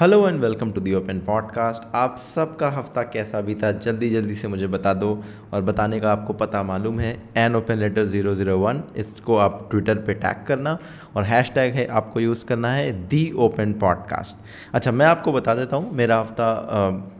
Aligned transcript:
Hello 0.00 0.28
and 0.28 0.40
welcome 0.40 0.70
to 0.72 0.80
the 0.80 0.92
open 0.94 1.18
podcast. 1.20 1.82
आप 1.94 2.16
सबका 2.18 2.68
हफ़्ता 2.68 3.02
कैसा 3.04 3.40
बीता 3.40 3.72
जल्दी 3.78 4.08
जल्दी 4.10 4.34
से 4.34 4.48
मुझे 4.48 4.66
बता 4.66 4.92
दो 4.94 5.10
और 5.54 5.62
बताने 5.62 5.98
का 6.00 6.12
आपको 6.12 6.32
पता 6.32 6.62
मालूम 6.62 7.00
है 7.00 7.10
an 7.36 7.56
open 7.56 7.78
letter 7.78 8.04
zero 8.04 8.34
zero 8.34 8.56
one 8.58 8.82
इसको 8.96 9.36
आप 9.36 9.66
ट्विटर 9.70 9.98
पे 10.06 10.14
टैग 10.14 10.44
करना 10.46 10.76
और 11.16 11.24
हैश 11.24 11.50
टैग 11.54 11.74
है 11.74 11.86
आपको 11.98 12.20
यूज़ 12.20 12.44
करना 12.44 12.72
है 12.72 12.90
दी 13.08 13.30
ओपन 13.38 13.72
पॉडकास्ट। 13.80 14.74
अच्छा 14.74 14.92
मैं 14.92 15.06
आपको 15.06 15.32
बता 15.32 15.54
देता 15.54 15.76
हूँ, 15.76 15.92
मेरा 15.94 16.18
हफ़्ता 16.18 16.48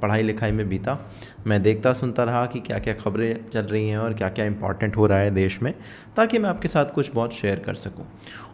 पढ़ाई 0.02 0.22
लिखाई 0.22 0.50
में 0.50 0.68
बीता। 0.68 0.98
मैं 1.46 1.62
देखता 1.62 1.92
सुनता 1.92 2.24
रहा 2.24 2.44
कि 2.46 2.60
क्या 2.60 2.78
क्या 2.78 2.94
खबरें 2.94 3.48
चल 3.50 3.62
रही 3.62 3.88
हैं 3.88 3.98
और 3.98 4.14
क्या 4.14 4.28
क्या 4.28 4.44
इंपॉर्टेंट 4.44 4.96
हो 4.96 5.06
रहा 5.06 5.18
है 5.18 5.30
देश 5.30 5.60
में, 5.62 5.72
ताकि 6.16 6.38
मैं 6.38 6.50
आपके 6.50 6.68
साथ 6.68 6.94
कुछ 6.94 7.10
बहुत 7.14 7.34
शेयर 7.34 7.58
कर 7.58 7.74
सकूँ। 7.74 8.06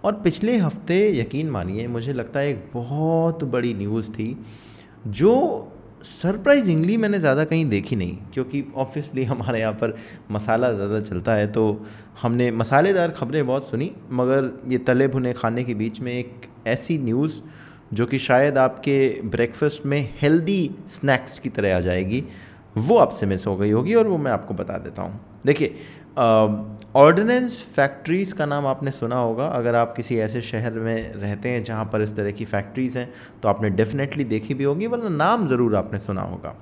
और 0.04 0.20
पिछले 0.20 0.56
हफ़्ते, 0.56 0.98
यकीन 1.20 1.50
मानिए, 1.50 1.86
मुझे 1.88 2.12
लगता 2.12 2.40
है 2.40 2.50
एक 2.50 2.70
बहुत 2.74 3.44
बड़ी 3.46 3.74
न्यूज़ 3.74 4.10
थी, 4.10 4.36
जो 5.08 5.72
सरप्राइजिंगली 6.04 6.96
मैंने 6.96 7.18
ज़्यादा 7.18 7.44
कहीं 7.44 7.68
देखी 7.68 7.96
नहीं, 7.96 8.16
क्योंकि 8.34 8.64
ऑब्वियसली 8.76 9.24
हमारे 9.24 9.60
यहाँ 9.60 9.72
पर 9.74 9.96
मसाला 10.30 10.72
ज़्यादा 10.72 11.00
चलता 11.00 11.34
है 11.34 11.46
तो 11.52 11.86
हमने 12.22 12.50
मसालेदार 12.52 13.10
खबरें 13.10 13.46
बहुत 13.46 13.68
सुनी, 13.68 13.90
मगर 14.12 14.52
ये 14.68 14.78
तले 14.78 15.08
भुने 15.08 15.32
खाने 15.32 15.64
के 15.64 15.74
बीच 15.74 16.00
में 16.00 16.12
एक 16.12 16.48
ऐसी 16.66 16.98
न्यूज़ 16.98 17.40
जो 17.92 18.06
कि 18.06 18.18
शायद 18.18 18.58
आपके 18.58 18.98
ब्रेकफास्ट 19.24 19.84
में 19.86 20.14
हेल्दी 20.20 20.70
स्नैक्स 20.90 21.38
की 21.38 21.48
तरह 21.48 21.76
आ 21.76 21.80
जाएगी 21.80 22.24
वो 22.76 22.96
आपसे 22.98 23.26
मिस 23.26 23.46
हो 23.46 23.56
गई 23.56 23.70
होगी 23.70 23.94
और 23.94 24.06
वो 24.06 24.16
मैं 24.18 24.32
आपको 24.32 24.54
बता 24.54 24.78
देता 24.78 25.02
हूँ। 25.02 25.20
देखिए 25.46 25.76
ऑर्डिनेंस 26.96 27.60
फैक्ट्रीज़ 27.76 28.34
का 28.34 28.46
नाम 28.46 28.66
आपने 28.66 28.90
सुना 28.90 29.16
होगा। 29.16 29.46
अगर 29.46 29.74
आप 29.74 29.94
किसी 29.96 30.16
ऐसे 30.18 30.40
शहर 30.42 30.72
में 30.72 31.12
रहते 31.12 31.48
हैं 31.48 31.62
जहाँ 31.64 31.84
पर 31.92 32.02
इस 32.02 32.14
तरह 32.16 32.30
की 32.30 32.44
फैक्ट्रीज़ 32.44 32.98
हैं 32.98 33.12
तो 33.42 33.48
आपने 33.48 33.70
डेफिनेटली 33.70 34.24
देखी 34.24 34.54
भी 34.54 34.64
होगी, 34.64 34.86
वरना 34.86 35.08
नाम 35.08 35.46
ज़रूर 35.48 35.76
आपने 35.76 35.98
सुना 35.98 36.22
होगा। 36.22 36.54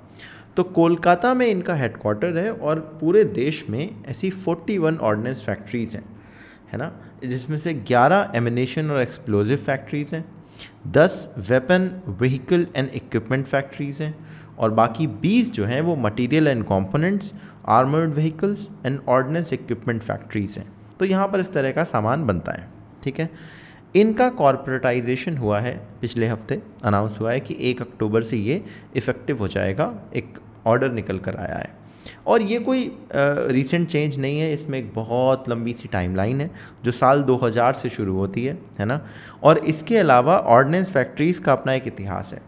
तो 0.56 0.62
कोलकाता 0.62 1.32
में 1.34 1.46
इनका 1.46 1.74
हेडक्वार्टर 1.74 2.36
है 2.38 2.50
और 2.52 2.80
पूरे 3.00 3.24
देश 3.24 3.64
में 3.70 4.04
ऐसी 4.08 4.30
41 4.32 4.98
ऑर्डिनेंस 5.00 5.42
फैक्ट्रीज़ 5.42 5.96
हैं, 5.96 6.04
है 6.72 6.78
ना? 6.78 6.92
जिसमें 7.24 7.58
से 7.58 7.74
11 7.74 8.30
एमिनेशन 8.36 8.90
और 8.90 9.00
एक्सप्लोजिव 9.00 9.58
फैक्ट्रीज़ 9.66 10.14
हैं 10.14 10.24
10 10.92 11.28
weapon 11.50 11.90
vehicle 12.10 12.66
and 12.76 12.88
equipment 12.90 13.46
factories 13.46 14.02
हैं 14.02 14.14
और 14.58 14.70
बाकी 14.70 15.06
20 15.22 15.52
जो 15.52 15.64
हैं 15.64 15.80
वो 15.80 15.96
material 15.96 16.48
and 16.48 16.64
components 16.64 17.32
armoured 17.68 18.14
vehicles 18.14 18.68
and 18.86 18.98
ordnance 19.08 19.52
equipment 19.52 20.02
factories 20.02 20.58
हैं। 20.58 20.66
तो 20.98 21.04
यहाँ 21.04 21.28
पर 21.28 21.40
इस 21.40 21.52
तरह 21.52 21.72
का 21.72 21.84
सामान 21.84 22.26
बनता 22.26 22.52
है, 22.52 22.68
ठीक 23.04 23.20
है? 23.20 23.30
इनका 23.96 24.28
कॉरपोरेटाइजेशन 24.30 25.36
हुआ 25.36 25.58
है, 25.60 25.76
पिछले 26.00 26.26
हफ़्ते 26.26 26.60
अनाउंस 26.84 27.18
हुआ 27.20 27.32
है 27.32 27.40
कि 27.40 27.56
एक 27.60 27.80
अक्टूबर 27.82 28.22
से 28.22 28.36
ये 28.36 28.62
इफ़ेक्टिव 28.96 29.38
हो 29.38 29.48
जाएगा, 29.48 29.92
एक 30.16 30.38
ऑर्डर 30.66 30.92
निकल 30.92 31.18
कर 31.18 31.36
आया 31.36 31.56
है। 31.56 31.72
और 32.26 32.42
ये 32.42 32.58
कोई 32.58 32.90
रिसेंट 33.14 33.88
चेंज 33.88 34.18
नहीं 34.18 34.38
है, 34.40 34.52
इसमें 34.52 34.78
एक 34.78 34.92
बहुत 34.94 35.48
लंबी 35.48 35.72
सी 35.72 35.88
टाइमलाइन 35.88 36.40
है, 36.40 36.50
जो 36.84 36.92
साल 36.92 37.22
2000 37.22 37.74
से 37.74 37.88
शुरू 37.88 38.16
होती 38.16 38.44
है 38.44 38.58
है 38.78 38.86
ना? 38.86 39.00
और 39.42 39.58
इसके 39.58 39.98
अलावा 39.98 40.38
ऑर्डनेंस 40.38 40.90
फैक्ट्रीज़ 40.90 41.40
का 41.40 41.52
अपना 41.52 41.72
एक 41.72 41.86
इतिहास 41.86 42.32
है। 42.34 42.40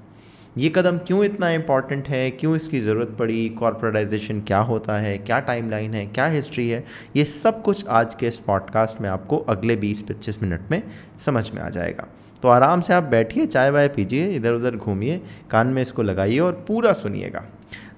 ये 0.59 0.69
कदम 0.75 0.99
क्यों 0.99 1.25
इतना 1.25 1.49
इंपॉर्टेंट 1.51 2.09
है? 2.09 2.31
क्यों 2.31 2.55
इसकी 2.57 2.79
ज़रूरत 2.81 3.09
पड़ी? 3.19 3.49
कॉरपोरेटाइजेशन 3.49 4.41
क्या 4.41 4.59
होता 4.59 4.97
है? 4.99 5.17
क्या 5.19 5.41
टाइमलाइन 5.41 5.95
है? 5.95 6.07
क्या 6.07 6.27
हिस्ट्री 6.27 6.69
है? 6.69 6.85
ये 7.17 7.25
सब 7.25 7.61
कुछ 7.63 7.87
आज 7.87 8.15
के 8.15 8.27
इस 8.27 8.39
पॉडकास्ट 8.39 9.01
में 9.01 9.09
आपको 9.09 9.39
अगले 9.39 9.77
20-25 9.77 10.43
मिनट 10.43 10.71
में 10.71 10.83
समझ 11.25 11.51
में 11.51 11.61
आ 11.63 11.69
जाएगा। 11.69 12.07
तो 12.43 12.49
आराम 12.49 12.81
से 12.81 12.95
आप 12.95 13.03
बैठिए, 13.03 13.47
चाय 13.47 13.71
वाय 13.71 13.89
पीजिए 13.89 14.31
इधर 14.31 14.53
उधर 14.53 14.77
घूमिए, 14.77 15.21
कान 15.51 15.67
में 15.67 15.83
इसको 15.83 16.03
लगाइए 16.03 16.39
और 16.39 16.65
पूरा 16.69 16.93
सुनिएगा। 16.95 17.45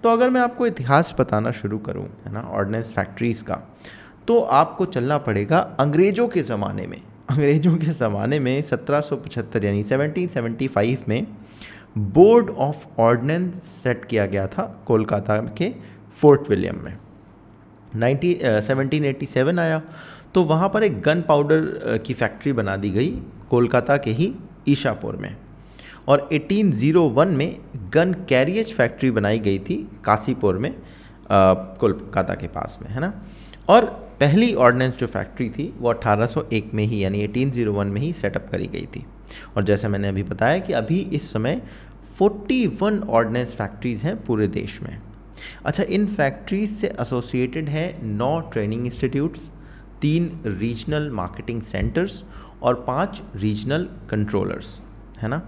तो 0.03 0.09
अगर 0.09 0.31
मैं 0.31 0.41
आपको 0.41 0.67
इतिहास 0.67 1.15
बताना 1.21 1.51
शुरू 1.53 1.79
करूँ, 1.79 2.09
है 2.27 2.33
ना 2.33 2.41
ऑर्डनेंस 2.43 2.93
फैक्ट्रीज़ 2.93 3.43
का 3.43 3.63
तो 4.29 4.41
आपको 4.41 4.85
चलना 4.87 5.19
पड़ेगा 5.19 5.59
अंग्रेज़ों 5.81 6.29
के 6.29 6.43
ज़माने 6.43 6.87
में। 6.87 7.01
अंग्रेज़ों 7.31 7.77
के 7.77 7.93
ज़माने 7.95 8.39
में 8.39 8.61
सत्रह 8.63 9.01
सौ 9.01 9.17
पचहत्तर 9.17 9.65
यानी 9.65 9.85
सेवनटीन 9.85 10.99
में 11.09 11.27
बोर्ड 11.97 12.51
ऑफ़ 12.51 12.85
ऑर्डिनेंस 13.01 13.55
सेट 13.83 14.05
किया 14.05 14.27
गया 14.27 14.47
था 14.47 14.65
कोलकाता 14.87 15.37
के 15.59 15.73
फोर्ट 16.17 16.49
विलियम 16.51 16.81
में। 16.85 16.97
नाइनटी 17.97 18.39
सेवनटीन 18.43 19.05
एटी 19.05 19.27
सेवन 19.27 19.59
आया 19.59 19.81
तो 20.35 20.43
वहाँ 20.45 20.69
पर 20.69 20.83
एक 20.83 21.01
गन 21.03 21.23
पाउडर 21.23 21.99
की 22.07 22.15
फैक्ट्री 22.15 22.53
बना 22.53 22.77
दी 22.77 22.91
गई 22.91 23.11
कोलकाता 23.51 23.97
के 23.97 24.11
ही 24.11 24.33
ईशापुर 24.69 25.17
में। 25.17 25.37
और 26.09 26.29
1801 26.33 27.29
में 27.29 27.59
गन 27.95 28.13
कैरियज 28.29 28.73
फैक्ट्री 28.75 29.11
बनाई 29.11 29.39
गई 29.39 29.59
थी 29.59 29.77
काशीपुर 30.05 30.59
में 30.59 30.75
कोलकाता 31.31 32.35
के 32.35 32.49
पास 32.49 32.79
में, 32.83 32.89
है 32.91 33.01
ना? 33.01 33.13
और 33.69 33.85
पहली 34.21 34.55
ऑर्डिनेंस 34.57 34.99
जो 34.99 35.07
फैक्ट्री 35.07 35.49
थी 35.51 35.73
वो 35.79 35.91
1801 35.91 36.73
में 36.75 36.85
ही, 36.85 37.03
यानी 37.05 37.23
1801 37.23 37.87
में 37.87 38.01
ही 38.01 38.13
सेटअप 38.13 38.49
करी 38.51 38.67
गई 38.67 38.87
थी। 38.87 39.05
और 39.57 39.65
जैसे 39.65 39.89
मैंने 39.89 40.09
अभी 40.09 40.23
बताया 40.23 40.59
कि 40.59 40.73
अभी 40.73 40.99
इस 41.13 41.31
समय 41.33 41.61
41 42.23 43.03
ऑर्डिनेंस 43.09 43.55
फैक्ट्रीज़ 43.55 44.05
हैं 44.07 44.17
पूरे 44.25 44.49
देश 44.49 44.81
में। 44.83 45.01
अच्छा 45.65 45.83
इन 45.83 46.07
फैक्ट्रीज 46.07 46.71
से 46.71 46.93
एसोसिएटेड 47.01 47.69
है 47.69 47.87
नौ 48.07 48.41
ट्रेनिंग 48.53 48.87
इंस्टीट्यूट्स 48.87 49.51
तीन 50.01 50.31
रीजनल 50.47 51.11
मार्केटिंग 51.11 51.63
सेंटर्स 51.63 52.23
और 52.63 52.75
पाँच 52.87 53.23
रीजनल 53.37 53.89
कंट्रोलर्स 54.11 54.81
है 55.19 55.29
ना? 55.29 55.43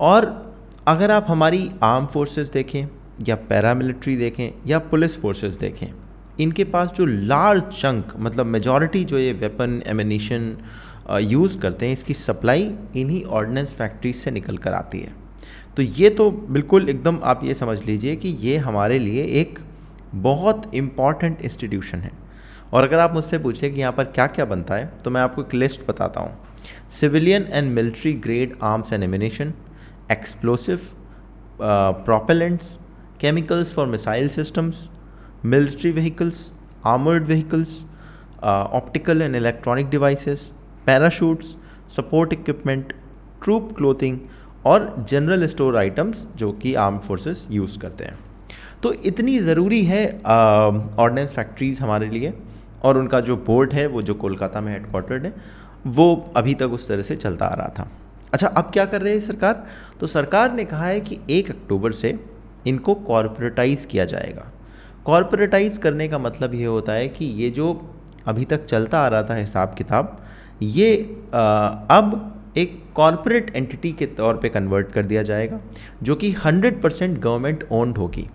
और 0.00 0.54
अगर 0.88 1.10
आप 1.10 1.26
हमारी 1.28 1.70
आर्म 1.82 2.06
फोर्सेस 2.06 2.48
देखें 2.48 2.86
या 3.28 3.34
पैरामिलिट्री 3.48 4.16
देखें 4.16 4.50
या 4.66 4.78
पुलिस 4.78 5.20
फोर्सेस 5.20 5.54
देखें, 5.54 5.86
इनके 6.40 6.64
पास 6.64 6.92
जो 6.92 7.06
लार्ज 7.06 7.62
चंक 7.72 8.12
मतलब 8.16 8.46
मेजॉरिटी 8.46 9.04
जो 9.04 9.18
ये 9.18 9.32
वेपन 9.32 9.82
एमिनेशन 9.86 10.56
यूज़ 11.12 11.58
करते 11.58 11.86
हैं, 11.86 11.92
इसकी 11.92 12.14
सप्लाई 12.14 12.70
इन्हीं 12.96 13.22
ऑर्डिनेंस 13.24 13.74
फैक्ट्रीज 13.74 14.16
से 14.16 14.30
निकल 14.30 14.56
कर 14.58 14.72
आती 14.74 14.98
है। 14.98 15.12
तो 15.76 15.82
ये 15.82 16.10
तो 16.10 16.30
बिल्कुल 16.30 16.88
एकदम 16.88 17.18
आप 17.24 17.44
ये 17.44 17.54
समझ 17.54 17.82
लीजिए 17.84 18.16
कि 18.16 18.28
ये 18.40 18.56
हमारे 18.58 18.98
लिए 18.98 19.24
एक 19.40 19.58
बहुत 20.14 20.70
इंपॉर्टेंट 20.74 21.42
इंस्टीट्यूशन 21.42 21.98
है। 21.98 22.10
और 22.72 22.84
अगर 22.84 22.98
आप 22.98 23.14
मुझसे 23.14 23.38
पूछें 23.38 23.72
कि 23.72 23.80
यहाँ 23.80 23.92
पर 23.92 24.04
क्या 24.06 24.26
क्या 24.28 24.44
बनता 24.44 24.74
है 24.74 24.86
तो 25.04 25.10
मैं 25.10 25.20
आपको 25.20 25.42
एक 25.42 25.54
लिस्ट 25.54 25.86
बताता 25.88 26.20
हूँ। 26.20 26.36
Civilian 27.00 27.46
and 27.48 27.70
military 27.72 28.12
grade 28.24 28.56
arms 28.62 28.92
and 28.92 29.02
ammunition 29.04 29.52
explosive 30.10 30.80
propellants 31.60 32.78
chemicals 33.20 33.72
for 33.74 33.86
missile 33.86 34.28
systems 34.28 34.88
military 35.44 35.90
vehicles 35.92 36.50
armoured 36.86 37.26
vehicles 37.26 37.82
optical 38.42 39.22
and 39.22 39.36
electronic 39.36 39.88
devices 39.90 40.52
parachutes 40.90 41.56
support 41.96 42.32
equipment 42.32 42.92
troop 43.44 43.68
clothing 43.76 44.18
और 44.66 45.04
जनरल 45.08 45.46
स्टोर 45.46 45.76
आइटम्स 45.78 46.24
जो 46.36 46.50
कि 46.52 46.72
आर्म 46.74 46.98
फोर्सेस 46.98 47.46
यूज़ 47.50 47.78
करते 47.78 48.04
हैं। 48.04 48.18
तो 48.82 48.92
इतनी 48.92 49.38
ज़रूरी 49.38 49.82
है 49.84 50.02
ordinance 50.18 51.30
factories 51.32 51.82
हमारे 51.82 52.08
लिए 52.08 52.32
और 52.82 52.98
उनका 52.98 53.20
जो 53.20 53.36
बोर्ड 53.36 53.72
है, 53.72 53.86
वो 53.86 54.02
जो 54.02 54.14
कोलकाता 54.14 54.60
में 54.60 54.72
हेडक्वार्टर्ड 54.72 55.24
है, 55.24 55.32
वो 55.86 56.32
अभी 56.36 56.54
तक 56.54 56.72
उस 56.72 56.88
तरह 56.88 57.02
से 57.02 57.16
चलता 57.16 57.46
आ 57.46 57.54
रहा 57.54 57.68
था। 57.78 57.88
अच्छा 58.32 58.46
अब 58.48 58.70
क्या 58.72 58.84
कर 58.84 59.02
रही 59.02 59.12
है 59.12 59.20
सरकार? 59.20 59.64
तो 60.00 60.06
सरकार 60.06 60.52
ने 60.52 60.64
कहा 60.64 60.86
है 60.86 61.00
कि 61.00 61.18
एक 61.30 61.50
अक्टूबर 61.50 61.92
से 61.92 62.18
इनको 62.66 62.94
कॉरपोरेटाइज 62.94 63.84
किया 63.84 64.04
जाएगा। 64.04 64.50
कॉरपोरेटाइज 65.04 65.78
करने 65.78 66.08
का 66.08 66.18
मतलब 66.18 66.54
ये 66.54 66.64
होता 66.66 66.92
है 66.92 67.08
कि 67.08 67.24
ये 67.24 67.50
जो 67.50 67.72
अभी 68.26 68.44
तक 68.44 68.64
चलता 68.64 69.00
आ 69.00 69.08
रहा 69.08 69.22
था 69.22 69.34
हिसाब 69.34 69.74
किताब 69.74 70.16
ये 70.62 70.94
अब 71.32 72.52
एक 72.56 72.78
कॉरपोरेट 72.94 73.50
एंटिटी 73.56 73.92
के 73.92 74.06
तौर 74.06 74.36
पे 74.36 74.48
कन्वर्ट 74.48 74.92
कर 74.92 75.02
दिया 75.02 75.22
जाएगा 75.22 75.60
जो 76.02 76.14
कि 76.14 76.32
100 76.34 76.80
परसेंट 76.82 77.18
गवर्नमेंट 77.18 77.64
ओन्ड 77.72 77.98
होगी। 77.98 78.28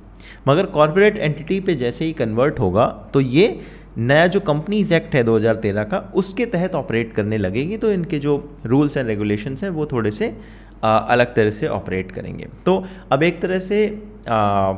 मगर 0.47 0.65
कॉरपोरेट 0.65 1.17
एंटिटी 1.17 1.59
पे 1.59 1.75
जैसे 1.75 2.05
ही 2.05 2.13
कन्वर्ट 2.13 2.59
होगा 2.59 2.85
तो 3.13 3.21
ये 3.21 3.59
नया 3.97 4.27
जो 4.27 4.39
कंपनीज़ 4.39 4.93
एक्ट 4.93 5.15
है 5.15 5.23
2013 5.23 5.89
का 5.91 5.99
उसके 6.15 6.45
तहत 6.45 6.75
ऑपरेट 6.75 7.13
करने 7.13 7.37
लगेगी 7.37 7.77
तो 7.77 7.91
इनके 7.91 8.19
जो 8.19 8.37
रूल्स 8.65 8.97
एंड 8.97 9.07
रेगुलेशंस 9.07 9.63
हैं 9.63 9.69
वो 9.69 9.85
थोड़े 9.85 10.11
से 10.11 10.35
आ, 10.83 10.97
अलग 10.97 11.35
तरह 11.35 11.49
से 11.49 11.67
ऑपरेट 11.67 12.11
करेंगे। 12.11 12.47
तो 12.65 12.85
अब 13.11 13.23
एक 13.23 13.41
तरह 13.41 13.59
से 13.59 13.85
आ, 14.29 14.73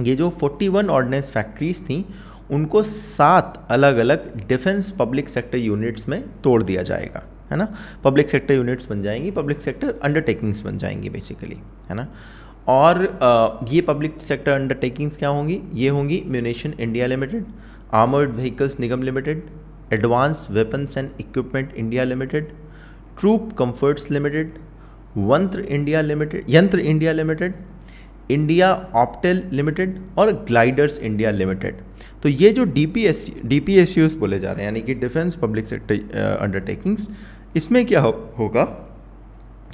ये 0.00 0.14
जो 0.14 0.30
41 0.44 0.88
ऑर्डिनेंस 0.88 1.30
फैक्ट्रीज 1.30 1.80
थी 1.80 2.04
उनको 2.50 2.82
सात 2.82 3.66
अलग 3.70 3.96
अलग 3.98 4.46
डिफेंस 4.48 4.90
पब्लिक 4.98 5.28
सेक्टर 5.28 5.58
यूनिट्स 5.58 6.08
में 6.08 6.22
तोड़ 6.44 6.62
दिया 6.62 6.82
जाएगा, 6.82 7.22
है 7.50 7.56
ना? 7.56 7.66
पब्लिक 8.04 8.30
सेक्टर 8.30 8.54
यूनिट्स 8.54 8.88
बन 8.90 9.02
जाएँगी 9.02 9.30
पब्लिक 9.30 9.60
सेक्टर 9.60 9.98
अंडरटेकिंग्स 10.04 10.62
बन 10.62 10.78
जाएँगी 10.78 11.10
बेसिकली 11.10 11.56
है 11.90 11.94
ना? 11.94 12.06
और 12.68 13.66
ये 13.70 13.80
पब्लिक 13.80 14.20
सेक्टर 14.22 14.52
अंडरटेकिंग्स 14.52 15.16
क्या 15.16 15.28
होंगी? 15.28 15.60
ये 15.74 15.88
होंगी 15.88 16.22
munition 16.26 16.72
India 16.80 17.06
limited 17.06 17.44
armoured 17.94 18.34
vehicles 18.36 18.78
Nigam 18.80 19.02
limited 19.02 19.42
advance 19.92 20.46
weapons 20.50 20.96
and 20.98 21.10
equipment 21.20 21.72
India 21.74 22.04
limited 22.04 22.48
troop 23.20 23.52
comforts 23.58 24.10
limited 24.10 24.58
वंत्र 25.16 25.60
India 25.60 26.00
limited 26.00 26.44
Yantra 26.48 26.80
India 26.80 27.12
limited 27.12 27.54
India 28.30 28.72
Optel 28.94 29.42
limited 29.52 29.98
और 30.18 30.32
ग्लाइडर्स 30.48 30.98
इंडिया 30.98 31.30
लिमिटेड। 31.30 31.80
तो 32.22 32.28
ये 32.28 32.50
जो 32.50 32.64
D 32.66 32.84
P 32.86 33.04
S 33.06 33.26
D 33.44 33.60
P 33.60 33.76
S 33.76 34.14
बोले 34.16 34.38
जा 34.38 34.52
रहे 34.52 34.60
हैं 34.60 34.70
यानी 34.70 34.80
कि 34.82 34.94
डिफेंस 34.96 35.36
पब्लिक 35.36 35.66
सेक्टर 35.66 36.38
अंडरटेकिंग्स 36.40 37.06
इसमें 37.56 37.84
क्या 37.86 38.00
हो, 38.00 38.10
होगा 38.38 38.64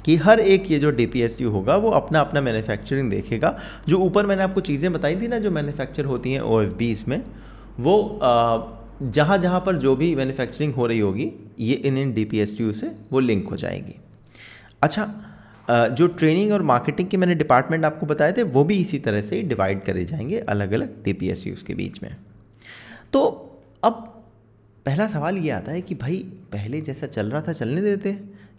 कि 0.05 0.15
हर 0.17 0.39
एक 0.39 0.69
ये 0.71 0.79
जो 0.79 0.91
डी 0.91 1.05
पी 1.05 1.21
एस 1.21 1.39
यू 1.41 1.49
होगा 1.51 1.75
वो 1.77 1.89
अपना 1.91 2.19
अपना 2.19 2.41
मैन्युफैक्चरिंग 2.41 3.09
देखेगा। 3.11 3.57
जो 3.87 3.97
ऊपर 3.99 4.25
मैंने 4.25 4.43
आपको 4.43 4.61
चीज़ें 4.61 4.91
बताई 4.93 5.15
थी 5.21 5.27
ना 5.27 5.39
जो 5.39 5.51
मैन्युफैक्चर 5.51 6.05
होती 6.05 6.33
हैं 6.33 6.41
ओ 6.41 6.61
एफ़ 6.61 6.73
बी 6.73 6.91
इसमें 6.91 7.21
वो 7.79 7.95
जहाँ 9.03 9.37
जहाँ 9.37 9.59
पर 9.59 9.75
जो 9.77 9.95
भी 9.95 10.13
मैन्युफैक्चरिंग 10.15 10.73
हो 10.73 10.85
रही 10.87 10.99
होगी 10.99 11.31
ये 11.59 11.75
इन 11.75 11.97
इन 11.97 12.13
डी 12.13 12.25
पी 12.25 12.39
एस 12.39 12.59
यू 12.61 12.71
से 12.73 12.91
वो 13.11 13.19
लिंक 13.19 13.47
हो 13.49 13.55
जाएगी। 13.57 13.95
अच्छा 14.83 15.03
जो 15.67 16.07
ट्रेनिंग 16.07 16.51
और 16.51 16.61
मार्केटिंग 16.61 17.07
के 17.09 17.17
मैंने 17.17 17.35
डिपार्टमेंट 17.35 17.85
आपको 17.85 18.05
बताए 18.05 18.33
थे, 18.33 18.43
वो 18.43 18.63
भी 18.63 18.75
इसी 18.75 18.99
तरह 18.99 19.21
से 19.21 19.41
डिवाइड 19.43 19.83
करे 19.83 20.03
जाएँगे 20.05 20.39
अलग 20.39 20.71
अलग 20.71 21.03
डी 21.03 21.13
के 21.67 21.73
बीच 21.75 22.01
में। 22.03 22.15
तो 23.13 23.23
अब 23.83 23.93
पहला 24.85 25.07
सवाल 25.07 25.37
ये 25.37 25.49
आता 25.49 25.71
है 25.71 25.81
कि 25.81 25.95
भाई, 25.95 26.17
पहले 26.51 26.81
जैसा 26.81 27.07
चल 27.07 27.29
रहा 27.29 27.41
था, 27.41 27.53
चलने 27.53 27.81
देते 27.81 28.11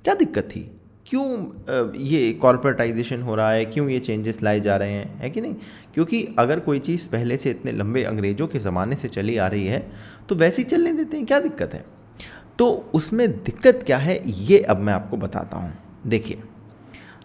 क्या 0.04 0.14
दिक्कत 0.14 0.44
थी? 0.46 0.70
क्यों 1.06 1.94
ये 1.96 2.32
कॉरपोरेटाइजेशन 2.32 3.22
हो 3.22 3.34
रहा 3.34 3.50
है? 3.50 3.64
क्यों 3.64 3.88
ये 3.88 3.98
चेंजेस 3.98 4.42
लाए 4.42 4.60
जा 4.60 4.76
रहे 4.76 4.92
हैं? 4.92 5.18
है 5.18 5.30
कि 5.30 5.40
नहीं? 5.40 5.54
क्योंकि 5.94 6.22
अगर 6.38 6.60
कोई 6.60 6.78
चीज़ 6.78 7.06
पहले 7.08 7.36
से 7.36 7.50
इतने 7.50 7.72
लंबे 7.72 8.02
अंग्रेज़ों 8.04 8.46
के 8.46 8.58
ज़माने 8.58 8.96
से 8.96 9.08
चली 9.08 9.36
आ 9.36 9.46
रही 9.46 9.66
है 9.66 9.86
तो 10.28 10.34
वैसे 10.34 10.62
ही 10.62 10.68
चलने 10.68 10.92
देते 10.92 11.16
हैं, 11.16 11.26
क्या 11.26 11.40
दिक्कत 11.40 11.74
है? 11.74 11.84
तो 12.58 12.90
उसमें 12.94 13.30
दिक्कत 13.32 13.82
क्या 13.86 13.98
है, 13.98 14.20
ये 14.26 14.58
अब 14.60 14.78
मैं 14.78 14.92
आपको 14.92 15.16
बताता 15.16 15.56
हूँ। 15.56 15.72
देखिए 16.06 16.42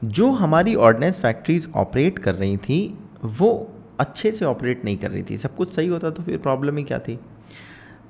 जो 0.03 0.29
हमारी 0.31 0.73
ऑर्डिनेंस 0.75 1.19
फैक्ट्रीज 1.19 1.67
ऑपरेट 1.75 2.19
कर 2.19 2.35
रही 2.35 2.57
थी, 2.57 2.97
वो 3.25 3.73
अच्छे 3.99 4.31
से 4.31 4.45
ऑपरेट 4.45 4.85
नहीं 4.85 4.97
कर 4.97 5.11
रही 5.11 5.23
थी। 5.23 5.37
सब 5.37 5.55
कुछ 5.55 5.71
सही 5.71 5.87
होता 5.87 6.09
तो 6.09 6.23
फिर 6.23 6.37
प्रॉब्लम 6.37 6.77
ही 6.77 6.83
क्या 6.83 6.99
थी? 6.99 7.19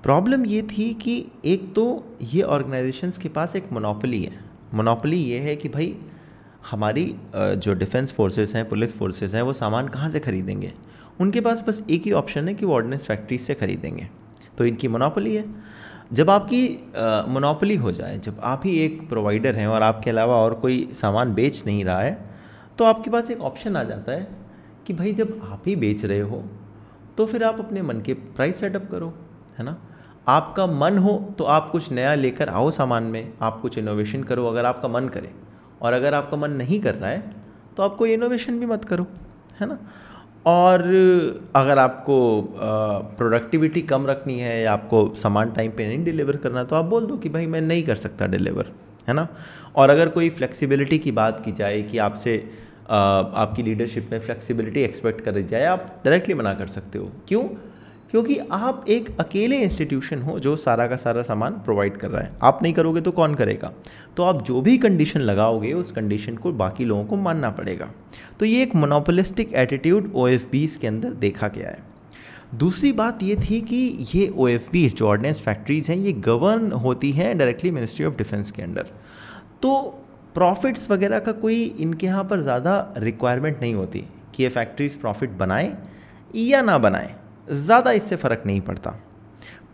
प्रॉब्लम 0.04 0.46
ये 0.46 0.62
थी 0.62 0.94
कि 0.94 1.26
एक 1.46 1.74
तो 1.74 1.84
ये 2.24 2.42
ऑर्गेनाइजेशंस 2.42 3.18
के 3.18 3.30
पास 3.30 3.56
एक 3.56 3.72
मोनोपली 3.72 4.24
है। 4.24 4.40
मोनोपली 4.74 5.18
ये 5.18 5.40
है 5.40 5.56
कि 5.56 5.70
भाई, 5.70 5.96
हमारी 6.72 7.16
जो 7.36 7.74
डिफेंस 7.74 8.12
फोर्सेस 8.12 8.56
हैं 8.56 8.68
पुलिस 8.70 8.98
फोर्सेस 8.98 9.34
हैं, 9.34 9.42
वो 9.42 9.54
सामान 9.54 9.88
कहाँ 9.88 10.10
से 10.10 10.20
ख़रीदेंगे? 10.20 10.72
उनके 11.20 11.42
पास 11.42 11.64
बस 11.68 11.84
एक 11.90 12.06
ही 12.06 12.12
ऑप्शन 12.14 12.48
है 12.48 12.54
कि 12.54 12.66
वो 12.66 12.74
ऑर्डिनेंस 12.74 13.06
फैक्ट्रीज 13.06 13.42
से 13.42 13.54
ख़रीदेंगे। 13.54 14.08
तो 14.58 14.66
इनकी 14.66 14.88
मोनोपली 14.88 15.36
है। 15.36 15.46
जब 16.12 16.30
आपकी 16.30 16.64
मोनोपली 17.30 17.76
हो 17.76 17.92
जाए, 17.92 18.18
जब 18.18 18.40
आप 18.44 18.62
ही 18.66 18.78
एक 18.78 19.08
प्रोवाइडर 19.10 19.56
हैं 19.56 19.68
और 19.68 19.82
आपके 19.82 20.10
अलावा 20.10 20.36
और 20.36 20.54
कोई 20.54 20.88
सामान 20.94 21.34
बेच 21.34 21.64
नहीं 21.66 21.84
रहा 21.86 22.00
है 22.00 22.18
तो 22.78 22.86
आपके 22.86 23.10
पास 23.10 23.30
एक 23.32 23.42
ऑप्शन 23.42 23.76
आ 23.76 23.84
जाता 23.84 24.12
है 24.12 24.28
कि 24.88 24.94
भाई 24.94 25.14
जब 25.14 25.40
आप 25.44 25.64
ही 25.68 25.76
बेच 25.76 26.04
रहे 26.06 26.20
हो 26.20 26.44
तो 27.18 27.26
फिर 27.26 27.44
आप 27.44 27.60
अपने 27.60 27.82
मन 27.82 28.02
के 28.02 28.14
प्राइस 28.14 28.60
सेटअप 28.60 28.90
करो, 28.92 29.14
है 29.58 29.66
ना? 29.66 29.78
आपका 30.28 30.66
मन 30.68 30.98
हो 30.98 31.18
तो 31.38 31.44
आप 31.46 31.70
कुछ 31.72 31.92
नया 31.92 32.14
लेकर 32.16 32.50
आओ 32.50 32.70
सामान 32.72 33.04
में, 33.04 33.34
आप 33.42 33.60
कुछ 33.62 33.78
इनोवेशन 33.78 34.24
करो 34.24 34.46
अगर 34.48 34.66
आपका 34.66 34.88
मन 34.88 35.08
करे। 35.08 35.32
और 35.82 35.94
अगर 35.94 36.14
आपका 36.14 36.38
मन 36.38 36.52
नहीं 36.54 36.80
कर 36.80 36.96
रहा 36.96 37.10
है 37.10 37.30
तो 37.78 37.84
आप 37.84 37.96
कोई 37.96 38.14
इनोवेशन 38.14 38.60
भी 38.60 38.66
मत 38.66 38.86
करो, 38.86 39.08
है 39.60 39.68
ना? 39.68 39.78
और 40.46 40.82
अगर 41.56 41.78
आपको 41.78 42.18
प्रोडक्टिविटी 43.18 43.82
कम 43.82 44.08
रखनी 44.08 44.40
है 44.40 44.62
या 44.62 44.74
आपको 44.74 45.14
सामान 45.16 45.52
टाइम 45.52 45.72
पे 45.72 45.88
नहीं 45.88 46.04
डिलीवर 46.04 46.36
करना 46.36 46.64
तो 46.64 46.76
आप 46.76 46.86
बोल 46.86 47.06
दो 47.06 47.18
कि 47.18 47.30
भाई 47.30 47.48
मैं 47.48 47.62
नहीं 47.62 47.84
कर 47.84 47.96
सकता 47.96 48.28
डिलीवर 48.28 48.72
है 49.08 49.14
ना? 49.14 49.28
और 49.76 49.90
अगर 49.90 50.10
कोई 50.10 50.30
फ्लेक्सिबिलिटी 50.30 51.00
की 51.00 51.12
बात 51.12 51.42
की 51.46 51.52
जाए 51.52 51.82
कि 51.82 51.98
आपसे 51.98 52.38
आपकी 52.90 53.64
लीडरशिप 53.64 54.10
में 54.12 54.20
फ्लेक्सिबिलिटी 54.20 54.82
एक्सपेक्ट 54.82 55.22
करी 55.22 55.44
जाए, 55.44 55.66
आप 55.66 56.02
डायरेक्टली 56.06 56.34
मना 56.34 56.54
कर 56.54 56.68
सकते 56.68 57.00
हो। 57.00 57.12
क्यों? 57.28 57.44
क्योंकि 58.12 58.38
आप 58.52 58.86
एक 58.90 59.10
अकेले 59.20 59.58
इंस्टीट्यूशन 59.58 60.22
हो 60.22 60.38
जो 60.40 60.56
सारा 60.56 60.88
का 60.88 60.96
सारा 60.96 61.22
सामान 61.22 61.54
प्रोवाइड 61.66 61.98
कर 61.98 62.10
रहा 62.10 62.22
है। 62.22 62.32
आप 62.44 62.60
नहीं 62.64 62.74
करोगे 62.74 63.02
तो 63.02 63.12
कौन 63.12 63.36
करेगा? 63.36 63.72
तो 64.18 64.24
आप 64.24 64.42
जो 64.46 64.62
भी 64.62 64.78
कंडीशन 64.78 65.22
लगाओगे, 65.22 65.72
उस 65.74 65.92
कंडीशन 65.92 66.38
को 66.38 66.52
बाकी 66.54 66.86
लोगों 66.86 67.06
को 67.06 67.16
मानना 67.18 67.50
पड़ेगा। 67.52 67.90
तो 68.40 68.46
ये 68.46 68.62
एक 68.64 68.76
मोनोपोलिस्टिक 68.76 69.54
एटीट्यूड 69.54 70.12
ओ 70.16 70.28
के 70.54 70.88
अंदर 70.88 71.14
देखा 71.16 71.48
गया 71.48 71.70
है। 71.70 71.90
दूसरी 72.56 72.92
बात 72.92 73.24
ये 73.24 73.36
थी 73.42 73.62
कि 73.62 74.08
ये 74.14 74.28
ओ 74.30 74.48
एफ़ 74.48 74.70
बीज 74.72 74.96
जो 74.96 75.08
ऑर्डिनेंस 75.08 75.42
फैक्ट्रीज़ 75.42 75.92
हैं, 75.92 75.98
ये 75.98 76.12
गवर्न 76.12 76.72
होती 76.74 77.12
हैं 77.12 77.38
डायरेक्टली 77.38 77.72
मिनिस्ट्री 77.72 78.06
ऑफ़ 78.06 78.18
डिफेंस 78.18 78.52
के 78.52 78.62
अंडर 78.62 78.92
तो 79.62 79.80
प्रॉफिट्स 80.36 80.90
वगैरह 80.92 81.20
का 81.20 81.32
कोई 81.32 81.64
इनके 81.80 82.08
यहाँ 82.08 82.24
पर 82.24 82.42
ज़्यादा 82.42 82.94
रिक्वायरमेंट 82.98 83.62
नहीं 83.62 83.74
होती 83.74 84.04
कि 84.36 84.44
ये 84.44 84.50
फैक्ट्रीज 84.50 84.96
प्रॉफिट 84.96 85.30
बनाएँ 85.38 85.76
या 86.36 86.62
ना 86.62 86.78
बनाएँ। 86.78 87.16
ज़्यादा 87.52 87.92
इससे 87.92 88.16
फ़र्क 88.16 88.44
नहीं 88.46 88.62
पड़ता। 88.62 88.96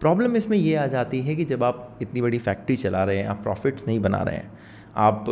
प्रॉब्लम 0.02 0.36
इसमें 0.36 0.58
ये 0.58 0.76
आ 0.76 0.86
जाती 0.88 1.22
है 1.22 1.36
कि 1.36 1.46
जब 1.46 1.64
आप 1.64 1.98
इतनी 2.02 2.22
बड़ी 2.22 2.38
फैक्ट्री 2.40 2.76
चला 2.78 3.04
रहे 3.04 3.18
हैं, 3.18 3.28
आप 3.28 3.42
प्रॉफिट्स 3.44 3.88
नहीं 3.88 4.00
बना 4.00 4.22
रहे 4.22 4.36
हैं, 4.36 4.52
आप 4.98 5.26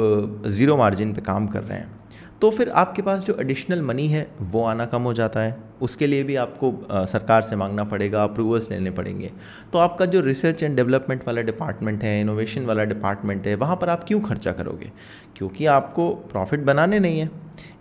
ज़ीरो 0.48 0.78
मार्जिन 0.78 1.14
पे 1.14 1.22
काम 1.24 1.48
कर 1.48 1.64
रहे 1.64 1.78
हैं 1.78 1.94
तो 2.42 2.50
फिर 2.52 2.70
आपके 2.72 3.02
पास 3.02 3.26
जो 3.26 3.36
एडिशनल 3.42 3.82
मनी 3.82 4.08
है, 4.08 4.28
वो 4.42 4.64
आना 4.64 4.86
कम 4.86 5.02
हो 5.02 5.14
जाता 5.14 5.40
है। 5.40 5.56
उसके 5.82 6.08
लिए 6.08 6.24
भी 6.24 6.36
आपको 6.36 6.72
सरकार 7.08 7.42
से 7.42 7.56
मांगना 7.56 7.84
पड़ेगा, 7.84 8.24
अप्रूवल्स 8.24 8.70
लेने 8.72 8.92
पड़ेंगे। 8.92 9.32
तो 9.74 9.80
आपका 9.80 10.06
जो 10.06 10.22
रिसर्च 10.22 10.64
एंड 10.64 10.76
डेवलपमेंट 10.76 11.24
वाला 11.28 11.42
डिपार्टमेंट 11.42 12.04
है, 12.04 12.20
इनोवेशन 12.22 12.66
वाला 12.66 12.84
डिपार्टमेंट 12.84 13.48
है, 13.48 13.56
वहाँ 13.56 13.76
पर 13.76 13.90
आप 13.90 14.04
क्यों 14.04 14.20
खर्चा 14.22 14.52
करोगे? 14.52 14.92
क्योंकि 15.38 15.66
आपको 15.68 16.10
प्रॉफिट 16.32 16.60
बनाने 16.62 17.00
नहीं 17.00 17.20
है। 17.20 17.30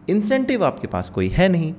इंसेंटिव 0.09 0.65
आपके 0.65 0.87
पास 0.87 1.11
कोई 1.11 1.29
है 1.29 1.49
नहीं। 1.49 1.75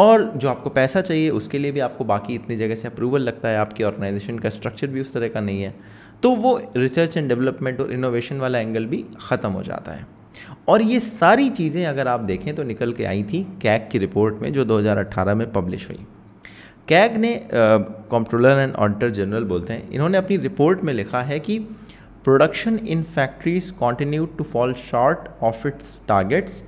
और 0.00 0.22
जो 0.36 0.48
आपको 0.48 0.70
पैसा 0.70 1.00
चाहिए, 1.00 1.30
उसके 1.30 1.58
लिए 1.58 1.72
भी 1.72 1.80
आपको 1.80 2.04
बाकी 2.06 2.34
इतनी 2.34 2.56
जगह 2.56 2.74
से 2.74 2.88
अप्रूवल 2.88 3.22
लगता 3.22 3.48
है, 3.48 3.58
आपकी 3.58 3.84
ऑर्गेनाइजेशन 3.84 4.38
का 4.38 4.50
स्ट्रक्चर 4.50 4.86
भी 4.86 5.00
उस 5.00 5.12
तरह 5.14 5.28
का 5.28 5.40
नहीं 5.40 5.62
है 5.62 5.74
तो 6.22 6.30
वो 6.36 6.60
रिसर्च 6.76 7.16
एंड 7.16 7.28
डेवलपमेंट 7.28 7.80
और 7.80 7.92
इनोवेशन 7.92 8.38
वाला 8.38 8.58
एंगल 8.58 8.86
भी 8.86 9.04
ख़त्म 9.20 9.50
हो 9.50 9.62
जाता 9.62 9.92
है। 9.92 10.06
और 10.68 10.82
ये 10.82 10.98
सारी 11.00 11.48
चीज़ें 11.50 11.84
अगर 11.86 12.08
आप 12.08 12.20
देखें 12.22 12.54
तो 12.54 12.62
निकल 12.62 12.92
के 12.92 13.04
आई 13.04 13.22
थी 13.24 13.42
कैग 13.62 13.88
की 13.92 13.98
रिपोर्ट 13.98 14.42
में, 14.42 14.52
जो 14.52 14.64
2018 14.64 15.34
में 15.34 15.52
पब्लिश 15.52 15.88
हुई। 15.88 15.98
कैग 16.88 17.16
ने 17.16 17.32
कंट्रोलर 17.52 18.58
एंड 18.58 18.74
ऑडिटर 18.74 19.10
जनरल 19.12 19.44
बोलते 19.44 19.72
हैं, 19.72 19.90
इन्होंने 19.90 20.18
अपनी 20.18 20.36
रिपोर्ट 20.38 20.82
में 20.84 20.92
लिखा 20.94 21.22
है 21.22 21.38
कि 21.40 21.58
production 22.24 22.78
in 22.78 23.02
factories 23.04 23.70
continue 23.78 24.26
to 24.28 24.44
fall 24.44 24.74
short 24.80 25.28
of 25.42 25.66
its 25.68 25.98
targets 26.08 26.62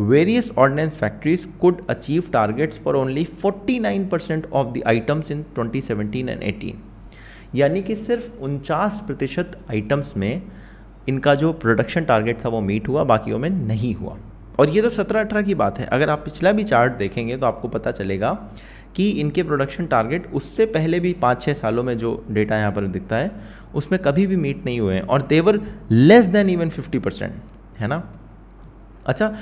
various 0.00 0.46
ordnance 0.56 0.94
factories 0.94 1.46
could 1.62 1.80
achieve 1.88 2.30
targets 2.32 2.78
for 2.78 2.94
only 2.96 3.24
49% 3.42 4.46
of 4.52 4.72
the 4.74 4.82
items 4.92 5.30
in 5.30 5.42
2017 5.56 6.28
and 6.34 6.42
18 6.42 6.74
यानी 7.54 7.82
कि 7.82 7.94
सिर्फ़ 7.96 8.30
उनचास 8.40 9.02
प्रतिशत 9.06 9.58
आइटम्स 9.70 10.16
में 10.16 10.42
इनका 11.08 11.34
जो 11.34 11.52
प्रोडक्शन 11.52 12.04
टारगेट 12.04 12.44
था 12.44 12.48
वो 12.48 12.60
मीट 12.60 12.88
हुआ, 12.88 13.04
बाकियों 13.04 13.38
में 13.38 13.48
नहीं 13.50 13.94
हुआ। 13.94 14.16
और 14.58 14.70
ये 14.70 14.82
तो 14.82 14.90
सत्रह 14.90 15.20
अठारह 15.20 15.42
की 15.42 15.54
बात 15.54 15.78
है। 15.78 15.86
अगर 15.86 16.10
आप 16.10 16.18
पिछला 16.18 16.52
भी 16.52 16.64
चार्ट 16.64 16.92
देखेंगे 16.92 17.36
तो 17.36 17.46
आपको 17.46 17.68
पता 17.68 17.90
चलेगा 17.90 18.32
कि 18.96 19.08
इनके 19.10 19.42
प्रोडक्शन 19.42 19.86
टारगेट 19.86 20.26
उससे 20.34 20.66
पहले 20.66 21.00
भी 21.00 21.12
पाँच 21.12 21.42
छः 21.42 21.54
सालों 21.54 21.82
में 21.82 21.96
जो 21.98 22.24
डेटा 22.30 22.58
यहाँ 22.58 22.72
पर 22.72 22.86
दिखता 22.86 23.16
है, 23.16 23.30
उसमें 23.74 24.02
कभी 24.02 24.26
भी 24.26 24.36
मीट 24.36 24.64
नहीं 24.64 24.80
हुए 24.80 24.94
हैं। 24.94 25.02
और 25.02 25.22
they're 25.22 25.60
less 25.90 26.26
than 26.26 26.50
even 26.50 26.68
fifty 26.68 26.98
percent 26.98 27.34
है 27.78 27.88
ना? 27.88 28.02
अच्छा 29.10 29.34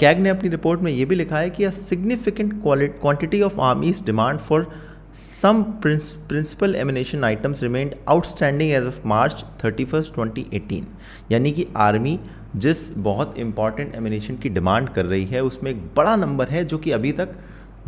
कैग 0.00 0.18
ने 0.18 0.28
अपनी 0.30 0.48
रिपोर्ट 0.48 0.80
में 0.80 0.90
ये 0.92 1.04
भी 1.04 1.14
लिखा 1.14 1.38
है 1.38 1.50
कि 1.50 1.64
a 1.64 1.70
significant 1.72 2.52
quantity 2.62 3.40
of 3.42 3.60
army's 3.60 4.02
demand 4.06 4.38
for 4.40 4.70
some 5.14 5.62
principal 5.82 6.74
ammunition 6.76 7.24
items 7.24 7.62
remained 7.62 7.94
outstanding 8.08 8.72
as 8.72 8.86
of 8.86 9.00
March 9.08 9.44
thirty 9.64 9.84
first 9.84 10.14
twenty 10.14 10.46
eighteen 10.54 10.86
यानी 11.32 11.52
कि 11.52 11.66
आर्मी 11.76 12.18
जिस 12.56 12.90
बहुत 12.98 13.38
इंपॉर्टेंट 13.38 13.94
एमिनेशन 13.94 14.36
की 14.36 14.48
डिमांड 14.48 14.88
कर 14.88 15.04
रही 15.06 15.24
है, 15.24 15.42
उसमें 15.42 15.70
एक 15.70 15.80
बड़ा 15.96 16.14
नंबर 16.16 16.48
है 16.48 16.64
जो 16.64 16.78
कि 16.78 16.90
अभी 16.90 17.12
तक 17.12 17.34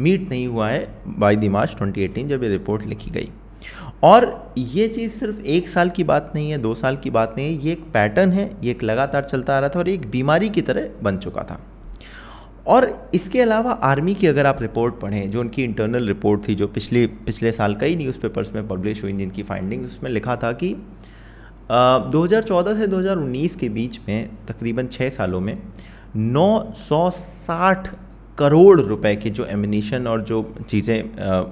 मीट 0.00 0.28
नहीं 0.30 0.46
हुआ 0.46 0.68
है 0.68 0.86
बाई 1.18 1.36
दी 1.36 1.48
मार्च 1.48 1.76
2018 1.76 2.26
जब 2.28 2.42
ये 2.42 2.48
रिपोर्ट 2.48 2.84
लिखी 2.86 3.10
गई। 3.10 3.30
और 4.04 4.52
ये 4.58 4.88
चीज़ 4.88 5.12
सिर्फ़ 5.12 5.40
एक 5.40 5.68
साल 5.68 5.90
की 5.90 6.04
बात 6.04 6.32
नहीं 6.34 6.50
है 6.50 6.58
दो 6.58 6.74
साल 6.74 6.96
की 6.96 7.10
बात 7.10 7.34
नहीं 7.36 7.56
है 7.56 7.64
ये 7.64 7.72
एक 7.72 7.80
पैटर्न 7.94 8.32
है 8.32 8.56
ये 8.64 8.70
एक 8.70 8.82
लगातार 8.82 9.24
चलता 9.24 9.56
आ 9.56 9.58
रहा 9.58 9.68
था 9.68 9.78
और 9.78 9.88
एक 9.88 10.10
बीमारी 10.10 10.48
की 10.48 10.62
तरह 10.62 10.88
बन 11.02 11.16
चुका 11.16 11.42
था। 11.42 11.60
और 12.66 13.10
इसके 13.14 13.40
अलावा 13.40 13.72
आर्मी 13.72 14.14
की 14.14 14.26
अगर 14.26 14.46
आप 14.46 14.62
रिपोर्ट 14.62 14.94
पढ़ें 15.00 15.30
जो 15.30 15.40
उनकी 15.40 15.62
इंटरनल 15.64 16.06
रिपोर्ट 16.06 16.48
थी 16.48 16.54
जो 16.54 16.66
पिछले 16.66 17.06
पिछले 17.06 17.52
साल 17.52 17.74
कई 17.74 17.96
न्यूज़पेपर्स 17.96 18.54
में 18.54 18.68
पब्लिश 18.68 19.02
हुई 19.02 19.12
जिनकी 19.12 19.42
फाइंडिंग 19.42 19.84
उसमें 19.84 20.10
लिखा 20.10 20.36
था 20.36 20.52
कि 20.52 20.76
आ, 21.70 22.10
2014 22.10 22.76
से 22.76 22.86
2019 22.86 23.54
के 23.54 23.68
बीच 23.68 24.00
में 24.08 24.30
तकरीबन 24.48 24.86
छः 24.86 25.08
सालों 25.08 25.40
में 25.40 25.58
960 26.16 27.88
करोड़ 28.38 28.80
रुपए 28.80 29.16
की 29.16 29.30
जो 29.30 29.44
एमिनेशन 29.44 30.06
और 30.06 30.22
जो 30.22 30.54
चीज़ें 30.68 31.02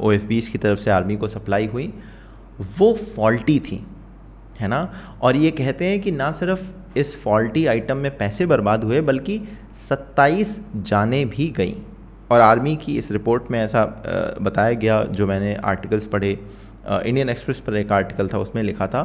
ओ 0.00 0.12
की 0.53 0.59
तरफ़ 0.59 0.79
से 0.79 0.91
आर्मी 0.91 1.17
को 1.17 1.29
सप्लाई 1.29 1.67
हुई 1.67 1.93
वो 2.79 2.93
फॉल्टी 2.95 3.59
थी, 3.61 3.85
है 4.61 4.69
ना? 4.69 4.91
और 5.23 5.37
ये 5.37 5.51
कहते 5.53 5.85
हैं 5.85 6.01
कि 6.01 6.11
ना 6.13 6.31
सिर्फ़ 6.33 6.99
इस 6.99 7.17
फॉल्टी 7.23 7.65
आइटम 7.67 7.97
में 7.97 8.17
पैसे 8.19 8.47
बर्बाद 8.47 8.85
हुए, 8.85 9.01
बल्कि 9.01 9.41
27 9.81 10.59
जाने 10.77 11.25
भी 11.27 11.49
गई। 11.57 11.77
और 12.31 12.41
आर्मी 12.41 12.75
की 12.77 12.97
इस 12.99 13.11
रिपोर्ट 13.13 13.51
में 13.51 13.59
ऐसा 13.61 13.85
बताया 14.43 14.73
गया, 14.75 15.03
जो 15.03 15.27
मैंने 15.27 15.55
आर्टिकल्स 15.55 16.07
पढ़े 16.07 16.39
इंडियन 16.87 17.29
एक्सप्रेस 17.29 17.61
पर 17.61 17.77
एक 17.77 17.93
आर्टिकल 17.93 18.29
था, 18.29 18.39
उसमें 18.39 18.63
लिखा 18.63 18.87
था 18.87 19.03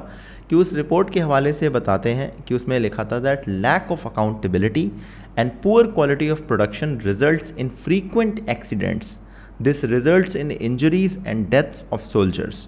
कि 0.50 0.56
उस 0.56 0.74
रिपोर्ट 0.74 1.10
के 1.10 1.20
हवाले 1.20 1.54
से 1.54 1.70
बताते 1.70 2.14
हैं 2.14 2.32
कि 2.44 2.56
उसमें 2.56 2.80
लिखा 2.80 3.04
था 3.06 3.20
that 3.20 3.48
lack 3.48 3.92
of 3.92 4.08
accountability 4.08 4.92
and 5.40 5.52
poor 5.64 5.88
quality 5.92 6.30
of 6.30 6.42
production 6.42 6.98
result 7.06 7.60
in 7.60 7.70
frequent 7.70 8.50
accidents 8.50 9.18
this 9.62 9.84
result 9.86 10.36
in 10.36 10.52
injuries 10.52 11.24
and 11.28 11.50
deaths 11.50 11.86
of 11.94 12.02
soldiers 12.04 12.68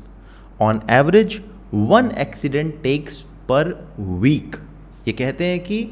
on 0.62 0.82
average 0.90 1.40
one 1.74 2.12
accident 2.18 2.74
takes 2.84 3.22
per 3.50 3.74
week 4.00 4.56
ये 5.08 5.14
कहते 5.14 5.46
हैं 5.46 5.60
कि 5.60 5.88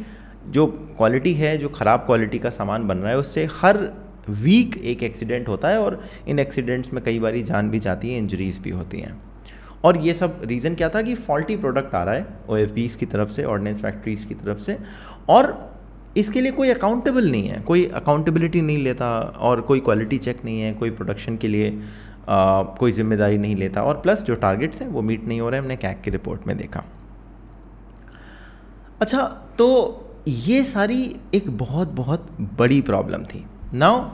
जो 0.49 0.65
क्वालिटी 0.97 1.33
है, 1.33 1.57
जो 1.57 1.69
ख़राब 1.69 1.99
क्वालिटी 1.99 2.39
का 2.39 2.49
सामान 2.49 2.87
बन 2.87 2.97
रहा 2.97 3.11
है, 3.11 3.17
उससे 3.17 3.47
हर 3.53 3.77
वीक 4.29 4.77
एक 4.77 5.03
एक्सीडेंट 5.03 5.47
होता 5.47 5.67
है 5.67 5.79
और 5.79 6.01
इन 6.27 6.39
एक्सीडेंट्स 6.39 6.93
में 6.93 7.03
कई 7.03 7.19
बार 7.19 7.37
जान 7.37 7.69
भी 7.69 7.79
जाती 7.79 8.13
है 8.13 8.17
इंजरीज 8.17 8.57
भी 8.59 8.69
होती 8.69 8.99
हैं। 8.99 9.19
और 9.83 9.97
ये 9.97 10.13
सब 10.13 10.41
रीज़न 10.45 10.75
क्या 10.75 10.89
था 10.89 11.01
कि 11.01 11.15
फॉल्टी 11.17 11.55
प्रोडक्ट 11.57 11.95
आ 11.95 12.03
रहा 12.03 12.15
है 12.15 12.27
ओ 12.49 12.57
की 12.99 13.05
तरफ़ 13.05 13.29
से 13.29 13.43
ऑर्डिनेंस 13.43 13.81
फैक्ट्रीज़ 13.81 14.25
की 14.27 14.35
तरफ़ 14.35 14.59
से। 14.59 14.77
और 15.29 15.53
इसके 16.17 16.41
लिए 16.41 16.51
कोई 16.51 16.69
अकाउंटेबल 16.69 17.29
नहीं 17.31 17.47
है, 17.47 17.59
कोई 17.61 17.85
अकाउंटेबिलिटी 17.85 18.61
नहीं 18.61 18.77
लेता 18.77 19.09
और 19.39 19.61
कोई 19.61 19.79
क्वालिटी 19.79 20.17
चेक 20.17 20.43
नहीं 20.45 20.61
है, 20.61 20.73
कोई 20.73 20.89
प्रोडक्शन 20.91 21.37
के 21.37 21.47
लिए 21.47 21.77
कोई 22.29 22.91
ज़िम्मेदारी 22.91 23.37
नहीं 23.37 23.55
लेता 23.55 23.83
और 23.83 23.99
प्लस 24.01 24.21
जो 24.23 24.35
टारगेट्स 24.37 24.81
हैं 24.81 24.87
वो 24.89 25.01
मीट 25.01 25.23
नहीं 25.23 25.39
हो 25.41 25.49
रहे 25.49 25.59
हमने 25.59 25.75
कैक 25.77 26.01
की 26.01 26.11
रिपोर्ट 26.11 26.47
में 26.47 26.57
देखा। 26.57 26.83
अच्छा 29.01 29.23
तो 29.57 29.67
ये 30.27 30.63
सारी 30.65 31.15
एक 31.35 31.49
बहुत 31.57 31.87
बहुत 31.91 32.27
बड़ी 32.57 32.81
प्रॉब्लम 32.81 33.23
थी। 33.25 33.45
नाउ 33.73 34.09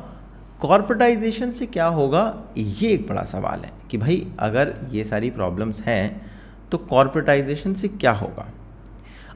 कॉरपोरेटाइजेशन 0.61 1.51
से 1.51 1.65
क्या 1.65 1.85
होगा, 1.87 2.21
ये 2.57 2.91
एक 2.91 3.07
बड़ा 3.07 3.23
सवाल 3.23 3.59
है 3.59 3.71
कि 3.91 3.97
भाई, 3.97 4.27
अगर 4.39 4.73
ये 4.91 5.03
सारी 5.03 5.29
प्रॉब्लम्स 5.29 5.81
हैं 5.81 6.29
तो 6.71 6.77
कॉरपोरेटाइजेशन 6.77 7.73
से 7.73 7.87
क्या 7.87 8.11
होगा? 8.13 8.47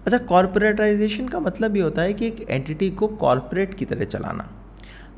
अच्छा 0.05 0.17
कॉरपोरेटाइजेशन 0.19 1.27
का 1.27 1.39
मतलब 1.39 1.75
ये 1.75 1.81
होता 1.81 2.01
है 2.01 2.13
कि 2.13 2.27
एक 2.27 2.45
एंटिटी 2.49 2.89
को 2.91 3.07
कॉरपोरेट 3.07 3.73
की 3.73 3.85
तरह 3.85 4.05
चलाना। 4.05 4.49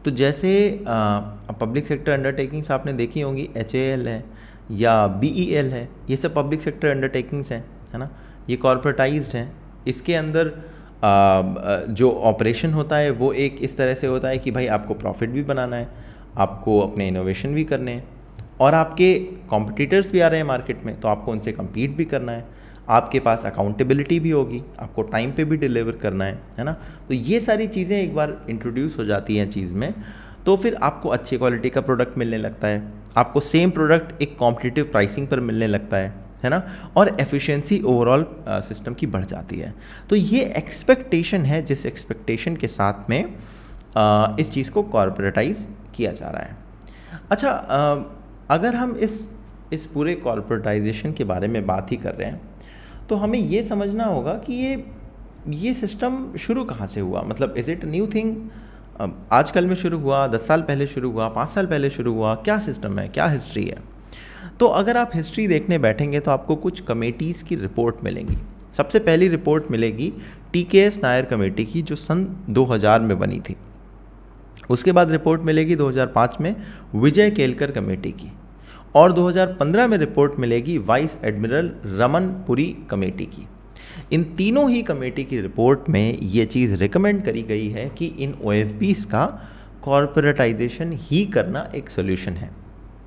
तो 0.06 0.12
जैसे 0.12 0.50
पब्लिक 0.88 1.86
सेक्टर 1.88 2.12
अंडरटेकिंग्स 2.12 2.72
आपने 2.72 2.94
देखी 2.94 3.22
होंगी 3.22 3.50
एच 3.58 3.76
है, 3.76 4.24
या 4.72 4.96
बी 5.08 5.30
e 5.30 5.54
है, 5.54 5.88
ये 6.10 6.16
सब 6.16 6.34
पब्लिक 6.36 6.62
सेक्टर 6.62 6.88
अंडरटेकिंग्स 6.90 7.52
हैं, 7.52 7.64
है 7.94 8.00
ना? 8.00 8.10
ये 8.50 8.56
कॉरपोरेटाइज्ड 8.58 9.36
हैं। 9.36 9.52
इसके 9.88 10.16
अंदर 10.16 10.52
जो 11.92 12.12
ऑपरेशन 12.24 12.74
होता 12.74 12.96
है, 12.96 13.10
वो 13.12 13.32
एक 13.36 13.58
इस 13.62 13.78
तरह 13.78 13.94
से 13.94 14.08
होता 14.08 14.28
है 14.28 14.38
कि 14.38 14.52
भाई 14.52 14.68
आपको 14.70 14.94
प्रॉफिट 14.96 15.30
भी 15.30 15.44
बनाना 15.44 15.76
है, 15.76 15.88
आपको 16.38 16.80
अपने 16.80 17.08
इनोवेशन 17.08 17.54
भी 17.54 17.64
करने 17.64 17.92
हैं, 17.92 18.04
और 18.62 18.74
आपके 18.74 19.14
कॉम्पिटिटर्स 19.50 20.12
भी 20.12 20.20
आ 20.20 20.28
रहे 20.28 20.40
हैं 20.40 20.48
मार्केट 20.48 20.84
में 20.86 21.00
तो 21.00 21.08
आपको 21.08 21.32
उनसे 21.32 21.52
कम्पीट 21.52 21.96
भी 21.98 22.06
करना 22.06 22.32
है। 22.32 22.46
आपके 22.90 23.20
पास 23.20 23.46
अकाउंटेबिलिटी 23.46 24.20
भी 24.20 24.30
होगी 24.30 24.62
आपको 24.80 25.02
टाइम 25.02 25.32
पे 25.32 25.44
भी 25.46 25.58
डिलीवर 25.58 25.98
करना 25.98 26.26
है 26.26 26.40
है 26.58 26.64
ना? 26.64 26.72
तो 27.08 27.14
ये 27.14 27.40
सारी 27.40 27.68
चीज़ें 27.68 27.98
एक 27.98 28.16
बार 28.16 28.38
इंट्रोड्यूस 28.50 28.98
हो 29.00 29.06
जाती 29.06 29.38
हैं 29.38 29.50
चीज़ 29.50 29.74
में 29.76 29.94
तो 30.46 30.56
फिर 30.58 30.76
आपको 30.76 31.10
अच्छी 31.10 31.38
क्वालिटी 31.38 31.70
का 31.70 31.82
प्रोडक्ट 31.82 32.18
मिलने 32.18 32.38
लगता 32.38 32.68
है। 32.68 32.82
आपको 33.18 33.40
सेम 33.40 33.70
प्रोडक्ट 33.72 34.22
एक 34.22 34.38
कॉम्पिटिटिव 34.38 34.86
प्राइसिंग 34.86 35.28
पर 35.28 35.40
मिलने 35.40 35.68
लगता 35.68 35.98
है 35.98 36.14
है 36.44 36.50
ना? 36.50 36.62
और 36.98 37.16
एफिशिएंसी 37.22 37.82
ओवरऑल 37.82 38.26
सिस्टम 38.50 38.94
की 38.94 39.08
बढ़ 39.08 39.26
जाती 39.26 39.60
है। 39.60 39.74
तो 40.10 40.16
ये 40.16 40.44
एक्सपेक्टेशन 40.58 41.46
है 41.46 41.62
जिस 41.62 41.86
एक्सपेक्टेशन 41.86 42.56
के 42.56 42.68
साथ 42.68 43.10
में 43.10 43.34
आ, 43.98 44.36
इस 44.40 44.52
चीज़ 44.52 44.72
को 44.72 44.84
कॉरपोरेटाइज 44.84 45.68
किया 45.96 46.12
जा 46.12 46.30
रहा 46.30 46.44
है। 46.44 46.58
अच्छा 47.32 47.50
आ, 47.50 47.96
अगर 48.50 48.76
हम 48.76 48.96
इस 48.98 49.24
इस 49.74 49.86
पूरे 49.86 50.16
कॉरपोरेटाइजेशन 50.16 51.12
के 51.12 51.24
बारे 51.24 51.48
में 51.48 51.66
बात 51.66 51.92
ही 51.92 51.98
कर 51.98 52.14
रहे 52.14 52.28
हैं 52.28 52.42
तो 53.14 53.18
हमें 53.18 53.40
ये 53.40 53.62
समझना 53.64 54.06
होगा 54.06 54.34
कि 54.46 54.54
ये 54.54 54.84
ये 55.50 55.74
सिस्टम 55.74 56.16
शुरू 56.40 56.64
कहाँ 56.66 56.88
से 56.88 57.00
हुआ? 57.00 57.22
मतलब 57.22 57.54
इज़ 57.58 57.70
इट 57.72 57.84
न्यू 57.86 58.08
थिंग 58.08 58.36
आजकल 59.32 59.66
में 59.68 59.76
शुरू 59.76 59.98
हुआ, 60.00 60.26
दस 60.28 60.48
साल 60.48 60.62
पहले 60.62 60.88
शुरू 60.88 61.12
हुआ, 61.12 61.28
पाँच 61.28 61.50
साल 61.50 61.66
पहले 61.66 61.90
शुरू 61.90 62.14
हुआ, 62.14 62.34
क्या 62.36 62.58
सिस्टम 62.60 63.00
है? 63.00 63.08
क्या 63.10 63.28
हिस्ट्री 63.28 63.66
है? 63.66 63.78
तो 64.60 64.68
अगर 64.68 64.98
आप 64.98 65.12
हिस्ट्री 65.16 65.48
देखने 65.48 65.78
बैठेंगे 65.78 66.20
तो 66.20 66.32
आपको 66.32 66.56
कुछ 66.56 66.80
कमेटीज़ 66.82 67.44
की 67.44 67.56
रिपोर्ट 67.56 68.04
मिलेंगी। 68.04 68.38
सबसे 68.78 69.00
पहली 69.00 69.28
रिपोर्ट 69.28 69.72
मिलेगी 69.72 70.12
टी 70.54 70.64
के 70.64 70.80
एस 70.80 71.00
नायर 71.04 71.26
कमेटी 71.26 71.66
की, 71.66 71.82
जो 71.82 71.96
सन 71.96 72.28
2000 72.50 73.00
में 73.00 73.18
बनी 73.20 73.40
थी। 73.40 73.56
उसके 74.70 74.92
बाद 74.92 75.12
रिपोर्ट 75.12 75.42
मिलेगी 75.42 75.76
2005 75.76 76.42
में 76.42 76.56
विजय 76.96 77.32
केलकर 77.32 77.72
कमेटी 77.72 78.12
की। 78.12 78.32
और 78.96 79.14
2015 79.14 79.88
में 79.88 79.98
रिपोर्ट 79.98 80.40
मिलेगी 80.40 80.78
vice 80.78 81.18
admiral 81.24 81.72
Raman 81.86 82.28
Puri 82.28 82.78
committee 82.90 83.26
की। 83.26 83.48
इन 84.12 84.24
तीनों 84.24 84.70
ही 84.70 84.82
कमेटी 84.82 85.24
की 85.24 85.42
रिपोर्ट 85.42 85.90
में 85.90 86.18
ये 86.18 86.46
चीज़ 86.46 86.76
रिकमेंड 86.76 87.24
करी 87.26 87.42
गई 87.42 87.68
है 87.68 87.90
कि 87.90 88.06
इन 88.06 88.36
ओ 88.44 88.52
का 89.12 89.50
कॉरपोरेटाइजेशन 89.84 90.92
ही 90.94 91.26
करना 91.26 91.70
एक 91.76 91.90
सोल्यूशन 91.90 92.32
है। 92.32 92.52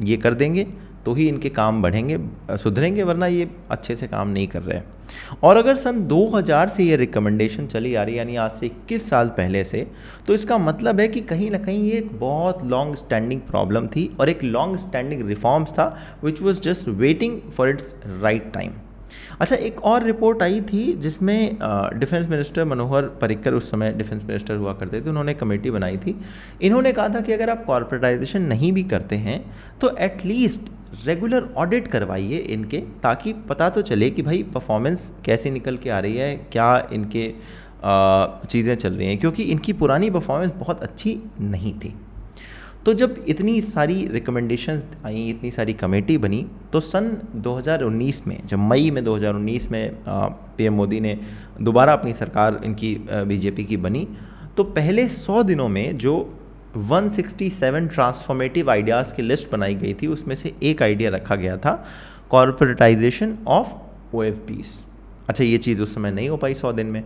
ये 0.05 0.17
कर 0.17 0.35
देंगे। 0.35 0.67
तो 1.07 1.15
ही 1.15 1.29
इनके 1.29 1.49
काम 1.51 1.83
बढ़ेंगे, 1.83 2.19
सुधरेंगे, 2.53 3.03
वरना 3.03 3.27
ये 3.27 3.49
अच्छे 3.71 3.97
से 3.97 4.07
काम 4.07 4.29
नहीं 4.29 4.47
कर 4.49 4.63
रहे 4.63 4.81
और 5.43 5.57
अगर 5.57 5.77
सन 5.77 6.01
2000 6.09 6.69
से 6.69 6.85
ये 6.85 6.97
रिकमेंडेशन 6.97 7.67
चली 7.67 7.95
आ 7.95 8.03
रही 8.03 8.19
यानी 8.19 8.37
आज 8.37 8.51
से 8.51 8.67
इक्कीस 8.67 9.09
साल 9.11 9.29
पहले 9.37 9.63
से 9.65 9.87
तो 10.27 10.35
इसका 10.35 10.59
मतलब 10.59 11.01
है 11.01 11.09
कि 11.09 11.21
कहीं 11.25 11.51
ना 11.51 11.59
कहीं 11.59 11.83
ये 11.83 11.99
एक 11.99 12.11
बहुत 12.21 12.65
लॉन्ग 12.65 12.97
स्टैंडिंग 12.97 13.41
प्रॉब्लम 13.41 13.87
थी 13.87 14.11
और 14.21 14.29
एक 14.29 14.43
लॉन्ग 14.45 14.79
स्टैंडिंग 14.79 15.27
रिफॉर्म्स 15.29 15.73
था 15.73 15.87
which 16.25 16.43
was 16.43 16.61
just 16.61 16.89
waiting 16.89 17.41
for 17.57 17.69
its 17.69 17.95
right 18.23 18.53
time 18.55 18.73
अच्छा 19.41 19.57
एक 19.57 19.81
और 19.85 20.05
रिपोर्ट 20.05 20.43
आई 20.43 20.61
थी 20.63 20.93
जिसमें 20.95 21.59
डिफेंस 21.99 22.29
मिनिस्टर 22.29 22.65
मनोहर 22.65 23.03
पर्रिकर 23.21 23.55
उस 23.55 23.71
समय 23.71 23.93
डिफेंस 23.93 24.23
मिनिस्टर 24.25 24.57
हुआ 24.57 24.73
करते 24.75 25.01
थे, 25.01 25.09
उन्होंने 25.09 25.35
कमेटी 25.35 25.71
बनाई 25.71 25.97
थी। 25.97 26.15
इन्होंने 26.63 26.93
कहा 26.93 27.09
था 27.09 27.21
कि 27.21 27.33
अगर 27.33 27.51
आप 27.51 27.65
कॉरपोरेटाइजेशन 27.67 28.43
नहीं 28.45 28.73
भी 28.73 28.83
करते 28.85 29.17
हैं 29.19 29.39
तो 29.81 29.95
एटलीस्ट 29.99 30.71
रेगुलर 31.07 31.49
ऑडिट 31.57 31.89
करवाइए 31.89 32.39
इनके, 32.39 32.79
ताकि 33.03 33.33
पता 33.49 33.69
तो 33.71 33.83
चले 33.83 34.11
कि 34.11 34.23
भाई 34.23 34.43
परफॉर्मेंस 34.55 35.13
कैसे 35.25 35.51
निकल 35.51 35.77
के 35.77 35.91
आ 35.91 35.99
रही 35.99 36.17
है, 36.17 36.35
क्या 36.53 36.89
इनके 36.93 37.33
चीज़ें 38.49 38.75
चल 38.75 38.93
रही 38.93 39.07
हैं, 39.09 39.19
क्योंकि 39.19 39.43
इनकी 39.45 39.73
पुरानी 39.75 40.11
परफॉर्मेंस 40.11 40.53
बहुत 40.59 40.83
अच्छी 40.83 41.19
नहीं 41.41 41.73
थी। 41.75 41.95
तो 42.87 42.93
जब 42.95 43.25
इतनी 43.29 43.61
सारी 43.61 44.07
रिकमेंडेशंस 44.07 44.87
आई, 45.07 45.23
इतनी 45.29 45.51
सारी 45.51 45.73
कमेटी 45.75 46.17
बनी 46.19 46.45
तो 46.73 46.81
सन 46.81 47.11
2019 47.47 48.27
में, 48.27 48.47
जब 48.47 48.59
मई 48.59 48.91
में 48.91 49.03
2019 49.05 49.71
में 49.71 49.97
पीएम 50.59 50.75
मोदी 50.75 51.01
ने 51.01 51.19
दोबारा 51.61 51.93
अपनी 51.93 52.13
सरकार 52.13 52.61
इनकी 52.65 52.95
बीजेपी 53.11 53.65
की 53.65 53.77
बनी 53.77 54.07
तो 54.57 54.65
पहले 54.65 55.09
100 55.09 55.43
दिनों 55.45 55.69
में 55.69 55.97
जो 55.99 56.15
167 56.77 57.93
ट्रांसफॉर्मेटिव 57.95 58.71
आइडियाज़ 58.71 59.15
की 59.15 59.23
लिस्ट 59.23 59.51
बनाई 59.53 59.75
गई 59.75 59.95
थी, 59.95 60.07
उसमें 60.07 60.35
से 60.37 60.55
एक 60.63 60.83
आइडिया 60.83 61.11
रखा 61.11 61.37
गया 61.37 61.57
था 61.57 61.85
कॉरपोरेटाइजेशन 62.31 63.37
ऑफ़ 63.49 64.17
ओ 64.17 64.23
अच्छा 65.29 65.45
ये 65.45 65.57
चीज़ 65.59 65.83
उस 65.83 65.95
समय 65.95 66.11
नहीं 66.11 66.29
हो 66.29 66.37
पाई 66.37 66.55
सौ 66.55 66.73
दिन 66.73 66.87
में। 66.87 67.03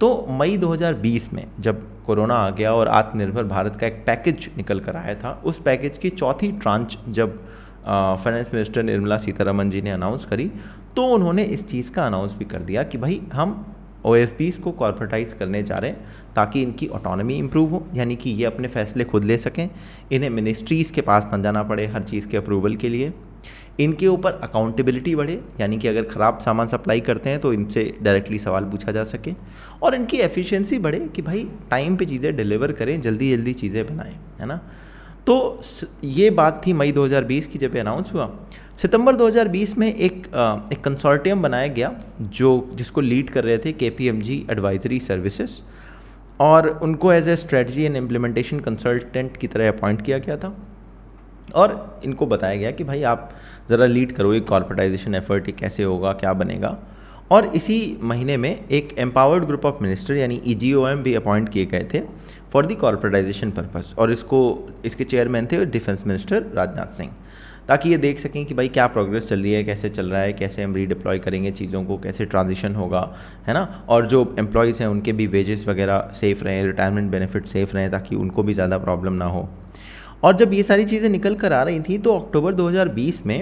तो 0.00 0.26
मई 0.30 0.56
2020 0.58 1.32
में 1.32 1.46
जब 1.60 1.82
कोरोना 2.06 2.34
आ 2.36 2.50
गया 2.50 2.72
और 2.74 2.88
आत्मनिर्भर 2.90 3.44
भारत 3.44 3.76
का 3.76 3.86
एक 3.86 4.02
पैकेज 4.06 4.50
निकल 4.56 4.80
कर 4.80 4.96
आया 4.96 5.14
था, 5.14 5.30
उस 5.44 5.58
पैकेज 5.60 5.98
की 5.98 6.10
चौथी 6.10 6.50
ट्रांच 6.52 6.98
जब 7.08 7.38
फाइनेंस 7.84 8.50
मिनिस्टर 8.54 8.82
निर्मला 8.82 9.18
सीतारमन 9.18 9.70
जी 9.70 9.82
ने 9.82 9.90
अनाउंस 9.90 10.24
करी 10.24 10.50
तो 10.96 11.06
उन्होंने 11.08 11.44
इस 11.44 11.66
चीज़ 11.68 11.92
का 11.92 12.06
अनाउंस 12.06 12.34
भी 12.34 12.44
कर 12.44 12.60
दिया 12.62 12.82
कि 12.82 12.98
भाई 12.98 13.20
हम 13.32 13.64
ओ 14.06 14.14
को 14.64 14.70
कॉरपोरेटाइज 14.72 15.32
करने 15.32 15.62
जा 15.62 15.76
रहे 15.78 15.90
हैं 15.90 16.32
ताकि 16.34 16.62
इनकी 16.62 16.86
ऑटोनॉमी 16.88 17.36
इंप्रूव 17.36 17.70
हो, 17.70 17.86
यानी 17.94 18.16
कि 18.16 18.30
ये 18.30 18.44
अपने 18.44 18.68
फैसले 18.68 19.04
खुद 19.04 19.24
ले 19.24 19.38
सकें, 19.38 19.68
इन्हें 20.12 20.30
मिनिस्ट्रीज़ 20.30 20.92
के 20.92 21.00
पास 21.00 21.28
न 21.34 21.42
जाना 21.42 21.62
पड़े 21.62 21.86
हर 21.86 22.02
चीज़ 22.02 22.28
के 22.28 22.36
अप्रूवल 22.36 22.76
के 22.76 22.88
लिए। 22.88 23.12
इनके 23.80 24.06
ऊपर 24.06 24.32
अकाउंटेबिलिटी 24.42 25.14
बढ़े, 25.14 25.40
यानी 25.60 25.78
कि 25.78 25.88
अगर 25.88 26.02
ख़राब 26.04 26.38
सामान 26.38 26.66
सप्लाई 26.66 27.00
करते 27.00 27.30
हैं 27.30 27.40
तो 27.40 27.52
इनसे 27.52 27.82
डायरेक्टली 28.02 28.38
सवाल 28.38 28.64
पूछा 28.64 28.92
जा 28.92 29.04
सके। 29.04 29.32
और 29.82 29.94
इनकी 29.94 30.18
एफिशिएंसी 30.20 30.78
बढ़े 30.78 30.98
कि 31.16 31.22
भाई 31.22 31.46
टाइम 31.70 31.96
पे 31.96 32.06
चीज़ें 32.06 32.34
डिलीवर 32.36 32.72
करें 32.72 33.00
जल्दी 33.00 33.30
जल्दी 33.30 33.54
चीज़ें 33.54 33.86
बनाएँ, 33.86 34.14
है 34.40 34.46
ना? 34.46 34.60
तो 35.26 35.60
ये 36.04 36.30
बात 36.32 36.60
थी 36.66 36.72
मई 36.72 36.92
2020 36.92 37.46
की 37.46 37.58
जब 37.58 37.76
अनाउंस 37.76 38.12
हुआ। 38.14 38.30
सितंबर 38.78 39.16
2020 39.16 39.76
में 39.78 39.86
एक 39.88 40.26
एक 40.72 40.80
कंसोर्टियम 40.84 41.42
बनाया 41.42 41.66
गया, 41.68 41.92
जो, 42.20 42.70
जिसको 42.74 43.00
लीड 43.00 43.30
कर 43.30 43.44
रहे 43.44 43.58
थे 43.58 43.72
K 43.72 43.90
P 43.90 44.08
M 44.08 44.20
G 44.20 44.44
advisory 44.50 45.00
services 45.00 45.60
और 46.40 46.68
उनको 46.82 47.12
as 47.12 47.28
a 47.28 47.36
strategy 47.36 47.82
and 47.82 47.96
implementation 47.96 48.60
consultant 48.60 49.36
की 49.36 49.46
तरह 49.46 49.68
अपॉइंट 49.68 50.02
किया 50.02 50.18
गया 50.18 50.36
था। 50.36 50.54
और 51.54 52.00
इनको 52.04 52.26
बताया 52.26 52.56
गया 52.56 52.70
कि 52.70 52.84
भाई 52.84 53.02
आप 53.04 53.30
ज़रा 53.70 53.86
लीड 53.86 54.12
करो 54.12 54.32
ये 54.34 54.40
कॉर्पोरेटाइजेशन 54.42 55.14
एफर्ट 55.14 55.50
कैसे 55.50 55.82
होगा, 55.82 56.12
क्या 56.12 56.32
बनेगा। 56.32 56.76
और 57.30 57.46
इसी 57.46 57.96
महीने 58.02 58.36
में 58.36 58.68
एक 58.68 58.94
एम्पावर्ड 58.98 59.44
ग्रुप 59.44 59.64
ऑफ़ 59.66 59.82
मिनिस्टर 59.82 60.14
यानी 60.14 60.40
ईजीओएम 60.46 61.02
भी 61.02 61.14
अपॉइंट 61.14 61.48
किए 61.48 61.66
गए 61.66 61.88
थे 61.94 62.00
फॉर 62.52 62.66
दी 62.66 62.74
कॉरपोरेटाइजेशन 62.74 63.50
पर्पज़ 63.50 63.94
और 63.98 64.12
इसको, 64.12 64.68
इसके 64.84 65.04
चेयरमैन 65.04 65.46
थे 65.52 65.64
डिफेंस 65.66 66.06
मिनिस्टर 66.06 66.44
राजनाथ 66.54 66.96
सिंह। 66.96 67.10
ताकि 67.68 67.90
ये 67.90 67.96
देख 67.96 68.18
सकें 68.18 68.44
कि 68.46 68.54
भाई 68.54 68.68
क्या 68.68 68.86
प्रोग्रेस 68.86 69.26
चल 69.26 69.42
रही 69.42 69.52
है, 69.52 69.62
कैसे 69.64 69.88
चल 69.88 70.10
रहा 70.10 70.20
है, 70.20 70.32
कैसे 70.32 70.62
हम 70.62 70.74
रीडिप्लॉय 70.74 71.18
करेंगे 71.18 71.50
चीज़ों 71.50 71.84
को, 71.84 71.96
कैसे 71.98 72.24
ट्रांजिशन 72.24 72.74
होगा, 72.74 73.00
है 73.48 73.54
ना। 73.54 73.84
और 73.88 74.06
जो 74.06 74.34
एम्प्लॉयज़ 74.38 74.82
हैं, 74.82 74.88
उनके 74.88 75.12
भी 75.12 75.26
वेजेस 75.26 75.66
वगैरह 75.68 76.12
सेफ़ 76.14 76.44
रहें 76.44 76.62
रिटायरमेंट 76.64 77.10
बेनिफिट 77.10 77.46
सेफ़ 77.46 77.74
रहें, 77.74 77.90
ताकि 77.90 78.16
उनको 78.16 78.42
भी 78.42 78.54
ज़्यादा 78.54 78.78
प्रॉब्लम 78.78 79.12
ना 79.12 79.24
हो। 79.24 79.48
और 80.24 80.36
जब 80.36 80.52
ये 80.52 80.62
सारी 80.62 80.84
चीज़ें 80.84 81.08
निकल 81.08 81.34
कर 81.34 81.52
आ 81.52 81.62
रही 81.62 81.80
थी 81.80 81.98
तो 81.98 82.18
अक्टूबर 82.18 82.54
2020 82.54 83.24
में 83.26 83.40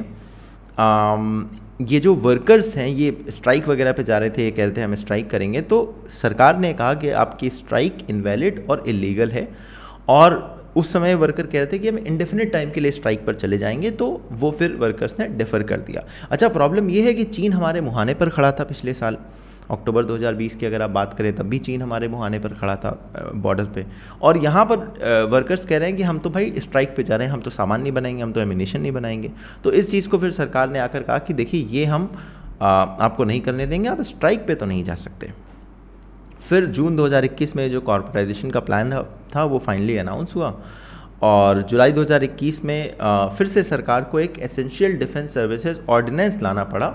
आम, 0.78 1.50
ये 1.80 2.00
जो 2.00 2.14
वर्कर्स 2.14 2.74
हैं 2.76 2.86
ये 2.88 3.16
स्ट्राइक 3.30 3.68
वगैरह 3.68 3.92
पे 3.92 4.02
जा 4.02 4.18
रहे 4.18 4.30
थे 4.30 4.44
ये 4.44 4.50
कह 4.50 4.64
रहे 4.64 4.76
थे 4.76 4.80
हम 4.80 4.94
स्ट्राइक 4.94 5.30
करेंगे। 5.30 5.60
तो 5.62 5.78
सरकार 6.10 6.58
ने 6.58 6.72
कहा 6.72 6.94
कि 6.94 7.10
आपकी 7.10 7.50
स्ट्राइक 7.50 7.98
इनवैलिड 8.10 8.64
और 8.70 8.84
इलीगल 8.88 9.30
है। 9.30 9.48
और 10.08 10.72
उस 10.76 10.92
समय 10.92 11.14
वर्कर 11.14 11.46
कह 11.46 11.58
रहे 11.58 11.66
थे 11.66 11.78
कि 11.78 11.88
हम 11.88 11.98
इंडेफिनिट 11.98 12.52
टाइम 12.52 12.70
के 12.70 12.80
लिए 12.80 12.90
स्ट्राइक 12.90 13.24
पर 13.26 13.34
चले 13.34 13.58
जाएँगे। 13.58 13.90
तो 13.90 14.08
वो 14.32 14.50
फिर 14.50 14.76
वर्कर्स 14.76 15.14
ने 15.20 15.26
डिफ़र 15.28 15.62
कर 15.62 15.80
दिया। 15.80 16.04
अच्छा 16.30 16.48
प्रॉब्लम 16.48 16.90
ये 16.90 17.02
है 17.02 17.14
कि 17.14 17.24
चीन 17.24 17.52
हमारे 17.52 17.80
मुहाने 17.80 18.14
पर 18.14 18.28
खड़ा 18.28 18.52
था 18.52 18.64
पिछले 18.64 18.94
साल। 18.94 19.16
अक्टूबर 19.70 20.04
2020 20.04 20.54
की 20.54 20.66
अगर 20.66 20.82
आप 20.82 20.90
बात 20.90 21.14
करें, 21.14 21.34
तब 21.34 21.46
भी 21.46 21.58
चीन 21.58 21.82
हमारे 21.82 22.08
मुहाने 22.08 22.38
पर 22.38 22.54
खड़ा 22.54 22.74
था 22.76 22.90
बॉर्डर 23.34 23.64
पे। 23.64 23.84
और 24.22 24.38
यहाँ 24.38 24.64
पर 24.64 24.76
वर्कर्स 25.30 25.64
कह 25.66 25.78
रहे 25.78 25.88
हैं 25.88 25.96
कि 25.96 26.02
हम 26.02 26.18
तो 26.18 26.30
भाई 26.30 26.52
स्ट्राइक 26.58 26.94
पे 26.96 27.02
जा 27.02 27.16
रहे 27.16 27.26
हैं, 27.26 27.34
हम 27.34 27.40
तो 27.40 27.50
सामान 27.50 27.82
नहीं 27.82 27.92
बनाएँगे, 27.92 28.22
हम 28.22 28.32
तो 28.32 28.40
एमिनेशन 28.40 28.80
नहीं 28.80 28.92
बनाएँगे। 28.92 29.30
तो 29.64 29.72
इस 29.72 29.90
चीज़ 29.90 30.08
को 30.08 30.18
फिर 30.18 30.30
सरकार 30.30 30.70
ने 30.70 30.78
आकर 30.78 31.02
कहा 31.02 31.18
कि 31.18 31.34
देखिए, 31.34 31.64
ये 31.70 31.84
हम 31.84 32.10
आपको 32.62 33.24
नहीं 33.24 33.40
करने 33.40 33.66
देंगे, 33.66 33.88
आप 33.88 34.00
स्ट्राइक 34.02 34.46
पे 34.46 34.54
तो 34.54 34.66
नहीं 34.66 34.84
जा 34.84 34.94
सकते। 34.96 35.32
फिर 36.40 36.66
जून 36.66 36.96
2021 36.96 37.56
में 37.56 37.68
जो 37.70 37.80
कॉरपोरेटाइजेशन 37.80 38.50
का 38.50 38.60
प्लान 38.60 38.92
था 39.36 39.44
वो 39.44 39.58
फाइनली 39.58 39.96
अनाउंस 39.96 40.34
हुआ। 40.36 40.54
और 41.22 41.62
जुलाई 41.62 41.92
2021 41.92 42.64
में 42.64 42.96
फिर 43.36 43.46
से 43.46 43.62
सरकार 43.62 44.04
को 44.04 44.20
एक 44.20 44.38
एसेंशियल 44.38 44.96
डिफेंस 44.98 45.34
सर्विसेज़ 45.34 45.80
ऑर्डिनेंस 45.88 46.40
लाना 46.42 46.64
पड़ा, 46.64 46.86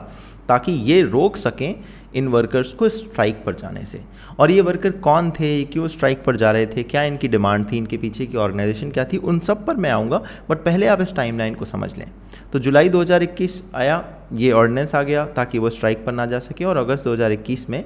ताकि 0.47 0.71
ये 0.71 1.01
रोक 1.01 1.38
सकें 1.38 1.75
इन 2.17 2.27
वर्कर्स 2.27 2.74
को 2.74 2.89
स्ट्राइक 2.89 3.43
पर 3.45 3.55
जाने 3.55 3.83
से। 3.86 4.01
और 4.39 4.51
ये 4.51 4.62
वर्कर 4.62 4.91
कौन 5.00 5.29
थे? 5.31 5.63
क्यों 5.63 5.88
स्ट्राइक 5.88 6.24
पर 6.24 6.36
जा 6.36 6.51
रहे 6.51 6.65
थे? 6.65 6.83
क्या 6.83 7.03
इनकी 7.03 7.27
डिमांड 7.27 7.65
थी? 7.71 7.77
इनके 7.77 7.97
पीछे 7.97 8.25
की 8.25 8.38
ऑर्गेनाइजेशन 8.38 8.91
क्या 8.91 9.05
थी? 9.05 9.17
उन 9.17 9.39
सब 9.39 9.65
पर 9.65 9.75
मैं 9.75 9.91
आऊँगा 9.91 10.21
बट 10.50 10.57
पहले 10.57 10.88
आप 10.88 11.01
इस 11.01 11.13
टाइमलाइन 11.15 11.55
को 11.55 11.65
समझ 11.65 11.95
लें। 11.97 12.09
तो 12.53 12.59
जुलाई 12.59 12.89
2021 12.89 13.62
आया, 13.75 14.03
ये 14.33 14.51
ऑर्डिनेंस 14.51 14.95
आ 14.95 15.01
गया, 15.03 15.25
ताकि 15.27 15.59
वो 15.59 15.69
स्ट्राइक 15.69 16.05
पर 16.05 16.12
ना 16.12 16.25
जा 16.25 16.39
सके। 16.39 16.65
और 16.65 16.77
अगस्त 16.77 17.03
2021 17.03 17.69
में 17.69 17.83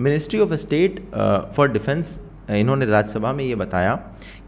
ministry 0.00 0.40
of 0.40 0.54
state 0.54 1.00
for 1.56 1.68
defence 1.68 2.18
इन्होंने 2.50 2.86
राज्यसभा 2.86 3.32
में 3.32 3.44
ये 3.44 3.54
बताया 3.54 3.94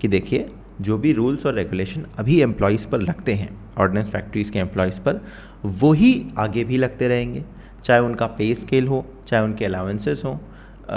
कि 0.00 0.08
देखिए, 0.08 0.48
जो 0.80 0.96
भी 0.98 1.12
रूल्स 1.12 1.46
और 1.46 1.54
रेगुलेशन 1.54 2.04
अभी 2.18 2.40
एम्प्लॉयज़ 2.42 2.86
पर 2.88 3.00
लगते 3.00 3.32
हैं 3.34 3.48
ऑर्डिनेंस 3.78 4.10
फैक्ट्रीज़ 4.10 4.52
के 4.52 4.58
एम्प्लॉयज़ 4.58 5.00
पर 5.00 5.20
वही 5.64 6.12
आगे 6.38 6.64
भी 6.64 6.76
लगते 6.76 7.08
रहेंगे। 7.08 7.44
चाहे 7.84 8.00
उनका 8.00 8.26
पे 8.38 8.54
स्केल 8.54 8.86
हो 8.88 9.04
चाहे 9.26 9.44
उनके 9.44 9.64
अलाउंसेस 9.64 10.22
हों 10.24 10.36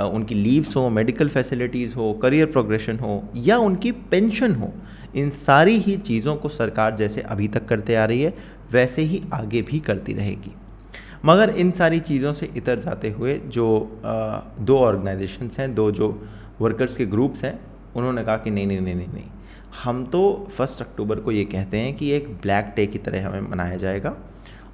उनकी 0.10 0.36
लीव्स 0.36 0.75
हो 0.75 0.88
मेडिकल 0.90 1.30
फैसिलिटीज़ 1.30 1.96
हो 1.96 2.12
करियर 2.13 2.46
प्रोग्रेशन 2.46 3.00
हो 3.00 3.24
या 3.36 3.58
उनकी 3.60 3.92
पेंशन 4.12 4.56
हो 4.56 4.72
इन 5.16 5.30
सारी 5.30 5.78
ही 5.78 5.96
चीज़ों 5.98 6.36
को 6.36 6.50
सरकार 6.50 6.96
जैसे 6.96 7.22
अभी 7.22 7.48
तक 7.48 7.66
करते 7.68 7.96
आ 7.96 8.06
रही 8.06 8.22
है 8.22 8.34
वैसे 8.72 9.02
ही 9.02 9.22
आगे 9.34 9.62
भी 9.62 9.80
करती 9.80 10.13
रहेगी। 10.13 10.52
मगर 11.25 11.50
इन 11.50 11.72
सारी 11.72 12.00
चीज़ों 12.00 12.34
से 12.34 12.50
इतर 12.58 12.80
जाते 12.80 13.10
हुए 13.10 13.38
जो 13.48 13.68
आ, 14.06 14.40
दो 14.60 14.78
ऑर्गेनाइजेशंस 14.78 15.60
हैं 15.60 15.74
दो 15.75 15.90
जो 15.92 16.10
वर्कर्स 16.62 16.96
के 16.98 17.06
ग्रुप्स 17.06 17.44
हैं 17.44 17.60
उन्होंने 17.96 18.24
कहा 18.24 18.38
कि 18.38 18.52
नहीं 18.52 18.68
नहीं 18.68 18.82
नहीं 18.82 18.96
नहीं 18.96 19.08
नहीं। 19.08 19.30
हम 19.84 20.04
तो 20.06 20.48
फ़र्स्ट 20.52 20.82
अक्टूबर 20.82 21.20
को 21.20 21.32
ये 21.32 21.44
कहते 21.46 21.78
हैं 21.78 21.94
कि 21.98 22.12
एक 22.12 22.28
ब्लैक 22.42 22.74
डे 22.75 22.86
की 22.88 22.98
तरह 23.00 23.28
हमें 23.28 23.50
मनाया 23.50 23.75
जाएगा। 23.78 24.15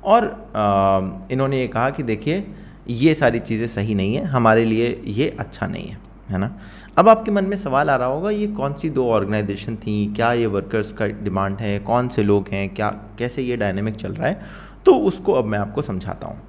और 0.03 1.27
इन्होंने 1.31 1.59
ये 1.59 1.67
कहा 1.67 1.89
कि 1.89 2.03
देखिए, 2.03 2.45
ये 2.89 3.13
सारी 3.13 3.39
चीज़ें 3.39 3.67
सही 3.67 3.95
नहीं 3.95 4.15
है, 4.15 4.23
हमारे 4.25 4.65
लिए 4.65 5.01
ये 5.05 5.29
अच्छा 5.39 5.67
नहीं 5.67 5.87
है 5.87 5.97
है 6.29 6.37
ना? 6.37 6.51
अब 6.97 7.09
आपके 7.09 7.31
मन 7.31 7.45
में 7.45 7.55
सवाल 7.57 7.89
आ 7.89 7.95
रहा 7.95 8.07
होगा, 8.07 8.29
ये 8.29 8.47
कौन 8.47 8.73
सी 8.73 8.89
दो 8.89 9.07
ऑर्गेनाइजेशन 9.09 9.75
थी, 9.75 10.13
क्या 10.15 10.31
ये 10.33 10.45
वर्कर्स 10.45 10.91
का 10.93 11.07
डिमांड 11.07 11.57
है, 11.57 11.77
कौन 11.79 12.07
से 12.07 12.23
लोग 12.23 12.47
हैं, 12.47 12.67
क्या, 12.69 12.89
कैसे 13.19 13.41
ये 13.41 13.57
डायनेमिक 13.57 13.95
चल 13.95 14.13
रहा 14.13 14.27
है? 14.27 14.41
तो 14.85 14.93
उसको 14.99 15.33
अब 15.33 15.45
मैं 15.45 15.59
आपको 15.59 15.81
समझाता 15.81 16.27
हूँ। 16.27 16.41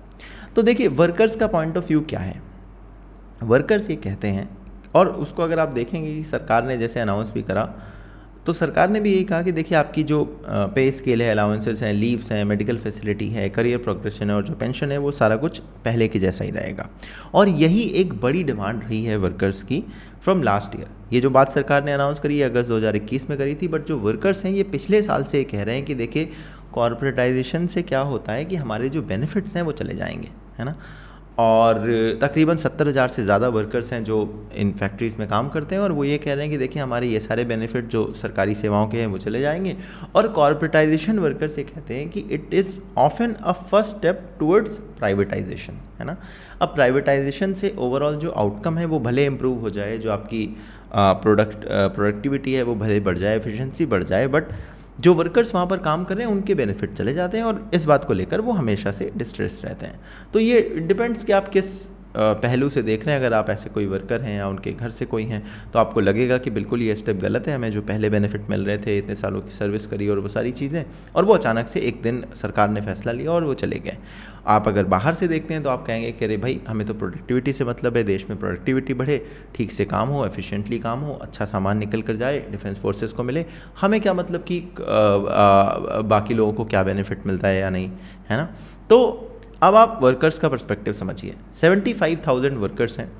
तो 0.56 0.62
देखिए, 0.62 0.88
वर्कर्स 0.88 1.36
का 1.36 1.46
पॉइंट 1.46 1.76
ऑफ़ 1.76 1.86
व्यू 1.86 2.00
क्या 2.00 2.20
है? 2.20 2.42
वर्कर्स 3.42 3.90
ये 3.90 3.96
कहते 3.96 4.28
हैं, 4.28 4.48
और 4.94 5.08
उसको 5.08 5.42
अगर 5.42 5.58
आप 5.58 5.68
देखेंगे 5.68 6.14
कि 6.14 6.24
सरकार 6.24 6.64
ने 6.64 6.76
जैसे 6.78 7.00
अनाउंस 7.00 7.30
भी 7.32 7.42
करा 7.42 7.62
तो 8.46 8.52
सरकार 8.52 8.90
ने 8.90 9.00
भी 9.00 9.12
यही 9.12 9.24
कहा 9.24 9.42
कि 9.42 9.52
देखिए, 9.52 9.76
आपकी 9.78 10.02
जो 10.02 10.24
पे 10.46 10.90
स्केल 10.92 11.22
है 11.22 11.30
अलाउंसेस 11.30 11.82
हैं 11.82 11.92
लीव्स 11.94 12.30
हैं 12.32 12.44
मेडिकल 12.44 12.76
फैसिलिटी 12.76 13.28
है 13.28 13.48
करियर 13.48 13.78
प्रोग्रेशन 13.78 14.30
है 14.30 14.36
और 14.36 14.44
जो 14.44 14.54
पेंशन 14.54 14.92
है, 14.92 14.98
वो 14.98 15.10
सारा 15.12 15.36
कुछ 15.36 15.58
पहले 15.84 16.08
के 16.08 16.18
जैसा 16.18 16.44
ही 16.44 16.50
रहेगा। 16.50 16.88
और 17.34 17.48
यही 17.48 17.82
एक 18.00 18.14
बड़ी 18.14 18.42
डिमांड 18.42 18.82
रही 18.84 19.04
है 19.04 19.16
वर्कर्स 19.16 19.62
की 19.62 19.82
फ्रॉम 20.22 20.42
लास्ट 20.42 20.78
ईयर 20.78 20.88
ये 21.12 21.20
जो 21.20 21.30
बात 21.30 21.52
सरकार 21.52 21.84
ने 21.84 21.92
अनाउंस 21.92 22.20
करी 22.20 22.38
है, 22.38 22.50
अगस्त 22.50 22.68
2021 22.68 23.28
में 23.30 23.38
करी 23.38 23.54
थी 23.54 23.68
बट 23.68 23.86
जो 23.86 23.98
वर्कर्स 23.98 24.44
हैं, 24.44 24.52
ये 24.52 24.62
पिछले 24.62 25.02
साल 25.02 25.24
से 25.24 25.44
कह 25.44 25.62
रहे 25.62 25.74
हैं 25.74 25.84
कि 25.84 25.94
देखिए 25.94 26.28
कॉरपोरेटाइजेशन 26.72 27.66
से 27.66 27.82
क्या 27.82 28.00
होता 28.00 28.32
है 28.32 28.44
कि 28.44 28.56
हमारे 28.56 28.88
जो 28.88 29.02
बेनिफिट्स 29.02 29.56
हैं, 29.56 29.62
वो 29.62 29.72
चले 29.72 29.94
जाएँगे, 29.94 30.28
है 30.58 30.64
ना? 30.64 30.76
और 31.40 31.78
तकरीबन 32.22 32.56
सत्तर 32.56 32.88
हज़ार 32.88 33.08
से 33.08 33.22
ज़्यादा 33.24 33.48
वर्कर्स 33.50 33.92
हैं 33.92 34.02
जो 34.04 34.16
इन 34.56 34.72
फैक्ट्रीज़ 34.80 35.16
में 35.18 35.26
काम 35.28 35.48
करते 35.48 35.74
हैं 35.74 35.82
और 35.82 35.92
वो 35.92 36.04
ये 36.04 36.16
कह 36.18 36.34
रहे 36.34 36.44
हैं 36.44 36.50
कि 36.50 36.58
देखिए, 36.58 36.82
हमारे 36.82 37.06
ये 37.06 37.20
सारे 37.20 37.44
बेनिफिट 37.44 37.86
जो 37.88 38.12
सरकारी 38.16 38.54
सेवाओं 38.54 38.86
के 38.88 38.98
हैं, 38.98 39.06
वो 39.06 39.18
चले 39.18 39.40
जाएँगे। 39.40 39.76
और 40.14 40.28
कॉरपोरेटाइजेशन 40.30 41.18
वर्कर्स 41.18 41.58
ये 41.58 41.64
कहते 41.64 41.94
हैं 41.94 42.08
कि 42.10 42.20
it 42.30 42.54
is 42.54 42.76
often 42.98 43.32
a 43.34 43.52
first 43.52 43.96
step 43.96 44.26
towards 44.38 44.76
privatisation 44.98 45.80
है 46.00 46.06
ना? 46.06 46.16
अब 46.62 46.74
प्राइवेटाइजेशन 46.74 47.54
से 47.54 47.74
ओवरऑल 47.78 48.16
जो 48.16 48.30
आउटकम 48.32 48.78
है, 48.78 48.84
वो 48.86 48.98
भले 49.00 49.24
इम्प्रूव 49.26 49.60
हो 49.60 49.70
जाए, 49.70 49.96
जो 49.98 50.10
आपकी 50.10 50.44
प्रोडक्ट 50.94 51.64
प्रोडक्टिविटी 51.94 52.52
है, 52.52 52.62
वो 52.62 52.74
भले 52.74 53.00
बढ़ 53.00 53.18
जाए 53.18 53.36
एफिशिएंसी 53.36 53.86
बढ़ 53.86 54.02
जाए 54.04 54.26
बट 54.28 54.52
जो 55.00 55.14
वर्कर्स 55.14 55.54
वहाँ 55.54 55.66
पर 55.66 55.78
काम 55.78 56.04
कर 56.04 56.16
रहे 56.16 56.26
हैं, 56.26 56.32
उनके 56.32 56.54
बेनिफिट 56.54 56.92
चले 56.92 57.14
जाते 57.14 57.36
हैं 57.36 57.44
और 57.44 57.70
इस 57.74 57.84
बात 57.84 58.04
को 58.04 58.12
लेकर 58.12 58.40
वो 58.40 58.52
हमेशा 58.52 58.92
से 58.92 59.10
डिस्ट्रेस 59.16 59.60
रहते 59.64 59.86
हैं। 59.86 60.00
तो 60.32 60.38
ये 60.38 60.60
डिपेंड्स 60.60 61.24
कि 61.24 61.32
आप 61.32 61.48
किस 61.48 61.99
पहलू 62.14 62.68
से 62.68 62.82
देख 62.82 63.04
रहे 63.06 63.14
हैं, 63.14 63.20
अगर 63.20 63.34
आप 63.34 63.50
ऐसे 63.50 63.70
कोई 63.70 63.86
वर्कर 63.86 64.20
हैं 64.20 64.36
या 64.36 64.48
उनके 64.48 64.72
घर 64.72 64.90
से 64.90 65.04
कोई 65.06 65.24
हैं 65.24 65.42
तो 65.72 65.78
आपको 65.78 66.00
लगेगा 66.00 66.38
कि 66.38 66.50
बिल्कुल 66.50 66.82
ये 66.82 66.94
स्टेप 66.96 67.16
गलत 67.18 67.48
है। 67.48 67.54
हमें 67.54 67.70
जो 67.70 67.82
पहले 67.82 68.10
बेनिफिट 68.10 68.50
मिल 68.50 68.64
रहे 68.64 68.78
थे, 68.78 68.96
इतने 68.98 69.14
सालों 69.14 69.40
की 69.40 69.50
सर्विस 69.50 69.86
करी 69.86 70.08
और 70.08 70.18
वो 70.18 70.28
सारी 70.28 70.52
चीज़ें, 70.52 70.84
और 71.16 71.24
वो 71.24 71.34
अचानक 71.34 71.68
से 71.68 71.80
एक 71.80 72.02
दिन 72.02 72.24
सरकार 72.34 72.70
ने 72.70 72.80
फैसला 72.80 73.12
लिया 73.12 73.30
और 73.32 73.44
वो 73.44 73.54
चले 73.56 73.78
गए। 73.78 73.96
आप 74.46 74.68
अगर 74.68 74.84
बाहर 74.86 75.14
से 75.14 75.28
देखते 75.28 75.54
हैं 75.54 75.62
तो 75.62 75.70
आप 75.70 75.84
कहेंगे 75.86 76.10
कि 76.12 76.24
अरे 76.24 76.36
भाई, 76.36 76.60
हमें 76.68 76.86
तो 76.86 76.94
प्रोडक्टिविटी 76.94 77.52
से 77.52 77.64
मतलब 77.64 77.96
है, 77.96 78.02
देश 78.04 78.26
में 78.30 78.38
प्रोडक्टिविटी 78.38 78.94
बढ़े, 78.94 79.24
ठीक 79.54 79.72
से 79.72 79.84
काम 79.86 80.08
हो 80.08 80.24
एफिशिएंटली 80.26 80.78
काम 80.78 81.00
हो 81.00 81.14
अच्छा 81.22 81.44
सामान 81.46 81.78
निकल 81.78 82.02
कर 82.02 82.16
जाए 82.16 82.38
डिफेंस 82.50 82.78
फोर्सेस 82.78 83.12
को 83.12 83.22
मिले। 83.22 83.44
हमें 83.80 84.00
क्या 84.00 84.14
मतलब 84.14 84.44
कि 84.44 84.60
बाकी 86.08 86.34
लोगों 86.34 86.52
को 86.52 86.64
क्या 86.64 86.82
बेनिफिट 86.82 87.26
मिलता 87.26 87.48
है 87.48 87.60
या 87.60 87.70
नहीं, 87.70 87.90
है 88.30 88.36
ना? 88.36 88.44
तो 88.90 89.26
अब 89.62 89.74
आप 89.76 89.98
वर्कर्स 90.02 90.38
का 90.38 90.48
परस्पेक्टिव 90.48 90.92
समझिए। 90.94 91.34
75,000 91.62 92.52
वर्कर्स 92.58 92.98
हैं 92.98 93.10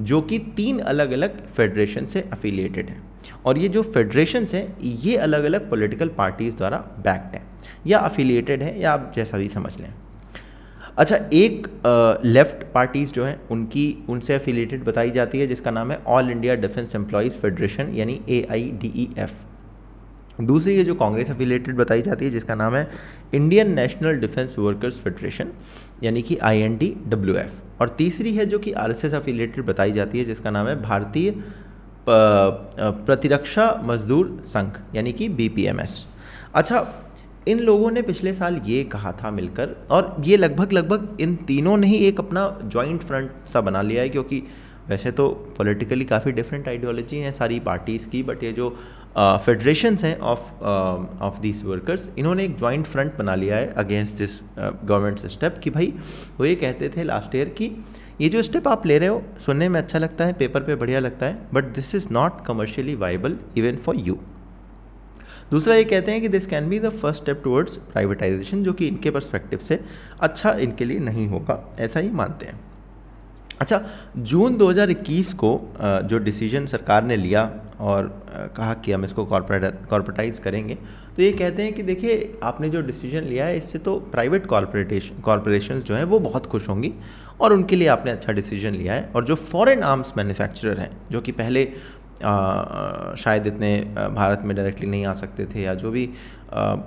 जो 0.00 0.20
कि 0.22 0.38
तीन 0.56 0.78
अलग 0.80 1.10
अलग 1.12 1.40
फेडरेशन 1.46 2.06
से 2.06 2.20
अफिलिएटेड 2.32 2.90
हैं। 2.90 3.02
और 3.46 3.58
ये 3.58 3.68
जो 3.68 3.82
फेडरेशंस 3.84 4.54
हैं 4.54 4.76
ये 4.80 5.16
अलग 5.16 5.44
अलग 5.44 5.68
पॉलिटिकल 5.70 6.08
पार्टीज़ 6.18 6.56
द्वारा 6.56 6.78
बैक्ड 6.98 7.34
हैं। 7.36 7.42
या 7.86 7.98
अफिलिएटेड 8.00 8.62
हैं 8.62 8.76
या 8.78 8.92
आप 8.92 9.12
जैसा 9.16 9.38
भी 9.38 9.48
समझ 9.48 9.78
लें। 9.80 9.92
अच्छा 10.98 11.16
एक 11.34 11.66
लेफ़्ट 12.24 12.64
पार्टीज़ 12.74 13.12
जो 13.12 13.24
हैं 13.24 13.40
उनकी 13.50 13.86
उनसे 14.08 14.34
अफिलिएटेड 14.34 14.84
बताई 14.84 15.10
जाती 15.10 15.40
है 15.40 15.46
जिसका 15.46 15.70
नाम 15.70 15.90
है 15.90 16.02
all 16.06 16.30
India 16.30 16.54
defence 16.56 16.94
employees 16.94 17.38
federation 17.38 17.94
यानी 17.94 18.20
A 18.28 18.46
I 18.50 18.70
D 18.80 18.92
E 18.96 19.08
F 19.18 19.32
दूसरी 20.40 20.74
ये 20.76 20.84
जो 20.84 20.94
कांग्रेस 20.94 21.30
अफिलेटेड 21.30 21.76
बताई 21.76 22.02
जाती 22.02 22.24
है, 22.24 22.30
जिसका 22.30 22.54
नाम 22.54 22.74
है 22.74 22.88
Indian 23.34 23.74
national 23.74 24.18
defence 24.20 24.58
workers 24.58 24.98
federation 24.98 25.48
यानी 26.02 26.22
कि 26.22 26.36
I 26.38 26.58
N 26.60 26.76
D 26.78 26.94
W 27.06 27.34
F 27.36 27.52
और 27.80 27.88
तीसरी 27.98 28.34
है 28.34 28.46
जो 28.46 28.58
कि 28.58 28.72
आर 28.74 28.90
एस 28.90 29.04
एस 29.04 29.14
अफिलेटेड 29.14 29.64
बताई 29.66 29.92
जाती 29.92 30.18
है, 30.18 30.24
जिसका 30.24 30.50
नाम 30.50 30.66
है 30.68 30.80
भारतीय 30.82 31.34
प्रतिरक्षा 32.08 33.70
मजदूर 33.84 34.40
संघ, 34.46 34.70
यानी 34.94 35.12
कि 35.12 35.28
बी 35.30 35.48
पी 35.48 35.64
एम 35.66 35.80
एस 35.80 36.04
अच्छा 36.54 36.86
इन 37.48 37.58
लोगों 37.60 37.90
ने 37.90 38.02
पिछले 38.02 38.32
साल 38.34 38.60
ये 38.66 38.82
कहा 38.84 39.12
था 39.22 39.30
मिलकर, 39.30 39.74
और 39.90 40.16
ये 40.24 40.36
लगभग 40.36 40.72
लगभग 40.72 41.16
इन 41.20 41.34
तीनों 41.46 41.76
ने 41.76 41.86
ही 41.86 41.96
एक 42.06 42.18
अपना 42.20 42.48
जॉइंट 42.64 43.02
फ्रंट 43.02 43.30
सा 43.52 43.60
बना 43.60 43.82
लिया 43.82 44.02
है, 44.02 44.08
क्योंकि 44.08 44.42
वैसे 44.88 45.10
तो 45.10 45.28
पॉलिटिकली 45.56 46.04
काफ़ी 46.04 46.32
डिफरेंट 46.32 46.68
आइडियोलॉजी 46.68 47.16
हैं 47.18 47.32
सारी 47.32 47.58
पार्टीज़ 47.60 48.08
की 48.08 48.22
बट 48.22 48.42
ये 48.44 48.52
जो 48.52 48.68
फेडरेशंस 49.18 50.02
हैं 50.04 50.18
ऑफ़ 50.20 50.64
ऑफ़ 51.22 51.40
दिस 51.40 51.64
वर्कर्स 51.64 52.08
इन्होंने 52.18 52.44
एक 52.44 52.56
जॉइंट 52.56 52.86
फ्रंट 52.86 53.16
बना 53.18 53.34
लिया 53.34 53.56
है 53.56 53.72
अगेंस्ट 53.74 54.14
दिस 54.14 54.40
गवर्नमेंट 54.58 55.18
स्टेप 55.18 55.58
कि 55.58 55.70
भाई, 55.70 55.92
वो 56.38 56.44
ये 56.46 56.54
कहते 56.54 56.88
थे 56.88 57.04
लास्ट 57.04 57.34
ईयर 57.34 57.48
कि 57.48 57.70
ये 58.20 58.28
जो 58.28 58.42
स्टेप 58.42 58.68
आप 58.68 58.86
ले 58.86 58.98
रहे 58.98 59.08
हो, 59.08 59.22
सुनने 59.38 59.68
में 59.68 59.80
अच्छा 59.80 59.98
लगता 59.98 60.24
है 60.24 60.32
पेपर 60.32 60.62
पे 60.62 60.74
बढ़िया 60.74 61.00
लगता 61.00 61.26
है 61.26 61.38
but 61.54 61.74
this 61.74 61.94
is 61.94 62.08
not 62.10 62.44
commercially 62.46 62.94
viable 62.94 63.36
even 63.56 63.76
for 63.76 63.96
you 63.96 64.18
दूसरा 65.50 65.74
ये 65.74 65.84
कहते 65.84 66.12
हैं 66.12 66.20
कि 66.20 66.28
this 66.28 66.46
can 66.46 66.68
be 66.68 66.78
the 66.78 66.88
first 66.88 67.22
step 67.22 67.40
towards 67.44 67.76
privatisation 67.92 68.62
जो 68.62 68.72
कि 68.72 68.86
इनके 68.86 69.10
परस्पेक्टिव 69.10 69.58
से 69.58 69.80
अच्छा 70.20 70.52
इनके 70.52 70.84
लिए 70.84 70.98
नहीं 70.98 71.26
होगा, 71.28 71.62
ऐसा 71.80 72.00
ही 72.00 72.10
मानते 72.10 72.46
हैं। 72.46 72.60
अच्छा 73.60 73.80
जून 74.16 74.56
2021 74.58 75.32
को 75.34 75.50
जो 75.80 76.18
डिसीज़न 76.18 76.66
सरकार 76.66 77.04
ने 77.04 77.16
लिया 77.16 77.50
और 77.80 78.06
कहा 78.56 78.72
कि 78.74 78.92
हम 78.92 79.04
इसको 79.04 79.24
कॉर्पोरेट 79.24 79.86
कॉर्पोरेटाइज 79.90 80.38
करेंगे। 80.38 80.74
तो 81.16 81.22
ये 81.22 81.32
कहते 81.32 81.62
हैं 81.62 81.72
कि 81.72 81.82
देखिए 81.82 82.38
आपने 82.42 82.68
जो 82.68 82.80
डिसीज़न 82.82 83.24
लिया 83.24 83.44
है 83.46 83.56
इससे 83.56 83.78
तो 83.78 83.98
प्राइवेट 84.12 84.46
कॉर्पोरेटेशन 84.46 85.20
कॉरपोरेशन 85.20 85.80
जो 85.80 85.94
हैं 85.94 86.04
वो 86.04 86.18
बहुत 86.20 86.46
खुश 86.46 86.68
होंगी 86.68 86.92
और 87.40 87.52
उनके 87.52 87.76
लिए 87.76 87.88
आपने 87.88 88.10
अच्छा 88.10 88.32
डिसीज़न 88.32 88.74
लिया 88.74 88.94
है। 88.94 89.10
और 89.16 89.24
जो 89.24 89.34
फॉरेन 89.34 89.82
आर्म्स 89.82 90.12
मैन्युफैक्चरर 90.16 90.80
हैं 90.80 90.90
जो 91.10 91.20
कि 91.20 91.32
पहले 91.32 91.64
आ, 92.24 93.14
शायद 93.14 93.46
इतने 93.46 93.78
भारत 94.14 94.42
में 94.44 94.54
डायरेक्टली 94.56 94.86
नहीं 94.86 95.04
आ 95.06 95.12
सकते 95.14 95.44
थे 95.46 95.62
या 95.62 95.74
जो 95.74 95.90
भी 95.90 96.08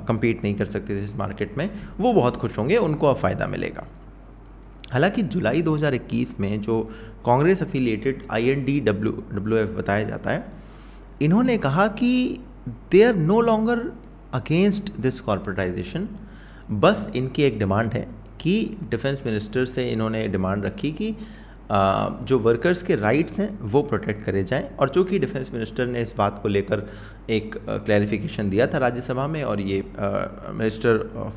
कम्पीट 0.07 0.43
नहीं 0.43 0.55
कर 0.55 0.65
सकते 0.65 0.95
थे 0.95 1.03
इस 1.03 1.15
मार्केट 1.15 1.57
में 1.57 1.69
वो 1.99 2.11
बहुत 2.13 2.37
खुश 2.37 2.57
होंगे 2.57 2.77
उनको 2.77 3.07
अब 3.07 3.15
फ़ायदा 3.17 3.47
मिलेगा। 3.47 3.85
हालाँकि 4.91 5.21
जुलाई 5.23 5.61
2021 5.61 6.39
में 6.39 6.61
जो 6.61 6.81
Congress 7.25 7.61
affiliated 7.63 8.23
I 8.31 8.49
N 8.49 8.63
D 8.65 8.79
W 8.79 9.11
W 9.33 9.57
F 9.57 9.69
बताया 9.69 10.03
जाता 10.03 10.29
है 10.29 10.60
इन्होंने 11.21 11.57
कहा 11.57 11.87
कि 11.99 12.39
they 12.91 13.03
are 13.03 13.15
no 13.15 13.39
longer 13.41 13.91
against 14.33 14.91
this 14.99 15.19
corporatisation 15.21 16.07
बस 16.71 17.09
इनकी 17.15 17.43
एक 17.43 17.59
डिमांड 17.59 17.93
है 17.93 18.07
कि 18.41 18.77
डिफेंस 18.89 19.21
मिनिस्टर 19.25 19.65
से 19.65 19.89
इन्होंने 19.91 20.27
डिमांड 20.27 20.65
रखी 20.65 20.91
कि 20.91 21.15
जो 21.71 22.37
वर्कर्स 22.39 22.81
के 22.83 22.95
राइट्स 22.95 23.39
हैं, 23.39 23.59
वो 23.61 23.81
प्रोटेक्ट 23.81 24.23
करे 24.25 24.43
जाएँ। 24.43 24.63
और 24.79 24.89
चूँकि 24.89 25.19
डिफेंस 25.19 25.51
मिनिस्टर 25.53 25.85
ने 25.87 26.01
इस 26.01 26.13
बात 26.17 26.39
को 26.43 26.49
लेकर 26.49 26.87
एक 27.29 27.55
क्लैरिफिकेशन 27.67 28.49
दिया 28.49 28.67
था 28.67 28.77
राज्यसभा 28.77 29.27
में 29.27 29.43
और 29.43 29.61
ये 29.61 29.81
मिनिस्टर 29.89 30.99
ऑफ़ 31.17 31.35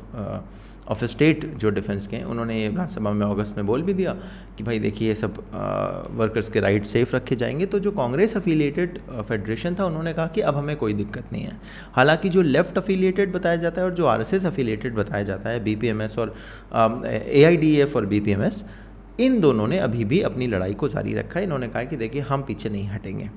ऑफ़ 0.87 1.03
स्टेट 1.05 1.45
जो 1.57 1.69
डिफेंस 1.69 2.05
के 2.07 2.15
हैं, 2.15 2.23
उन्होंने 2.23 2.67
राज्यसभा 2.67 3.11
में 3.11 3.25
अगस्त 3.25 3.57
में 3.57 3.65
बोल 3.65 3.81
भी 3.81 3.93
दिया 3.93 4.13
कि 4.57 4.63
भाई 4.63 4.79
देखिए, 4.79 5.07
ये 5.07 5.15
सब 5.15 5.37
वर्कर्स 6.11 6.49
के 6.49 6.59
राइट 6.59 6.85
सेफ़ 6.85 7.15
रखे 7.15 7.35
जाएँगे। 7.35 7.65
तो 7.65 7.79
जो 7.79 7.91
कांग्रेस 7.91 8.35
अफिलिएटेड 8.37 8.99
फेडरेशन 9.19 9.75
था, 9.75 9.85
उन्होंने 9.85 10.13
कहा 10.13 10.27
कि 10.27 10.41
अब 10.41 10.55
हमें 10.55 10.75
कोई 10.77 10.93
दिक्कत 10.93 11.31
नहीं 11.31 11.43
है। 11.43 11.57
हालाँकि 11.93 12.29
जो 12.29 12.41
लेफ़्ट 12.41 12.77
अफिलिएटेड 12.77 13.31
बताया 13.33 13.55
जाता 13.55 13.81
है 13.81 13.87
और 13.87 13.93
जो 13.93 14.05
आरएसएस 14.05 14.45
अफिलिएटेड 14.45 14.95
बताया 14.95 15.23
जाता 15.23 15.49
है 15.49 15.63
बीपीएमएस 15.63 16.17
और 16.19 16.35
एआईडीएफ 17.05 17.95
और 17.95 18.05
बीपीएमएस 18.05 18.63
इन 19.19 19.39
दोनों 19.39 19.67
ने 19.67 19.77
अभी 19.79 20.05
भी 20.05 20.21
अपनी 20.21 20.47
लड़ाई 20.47 20.73
को 20.73 20.87
जारी 20.87 21.13
रखा 21.13 21.39
है। 21.39 21.45
इन्होंने 21.45 21.67
कहा 21.67 21.83
कि 21.83 21.95
देखिए, 21.95 22.21
हम 22.21 22.41
पीछे 22.43 22.69
नहीं 22.69 22.87
हटेंगे, 22.89 23.29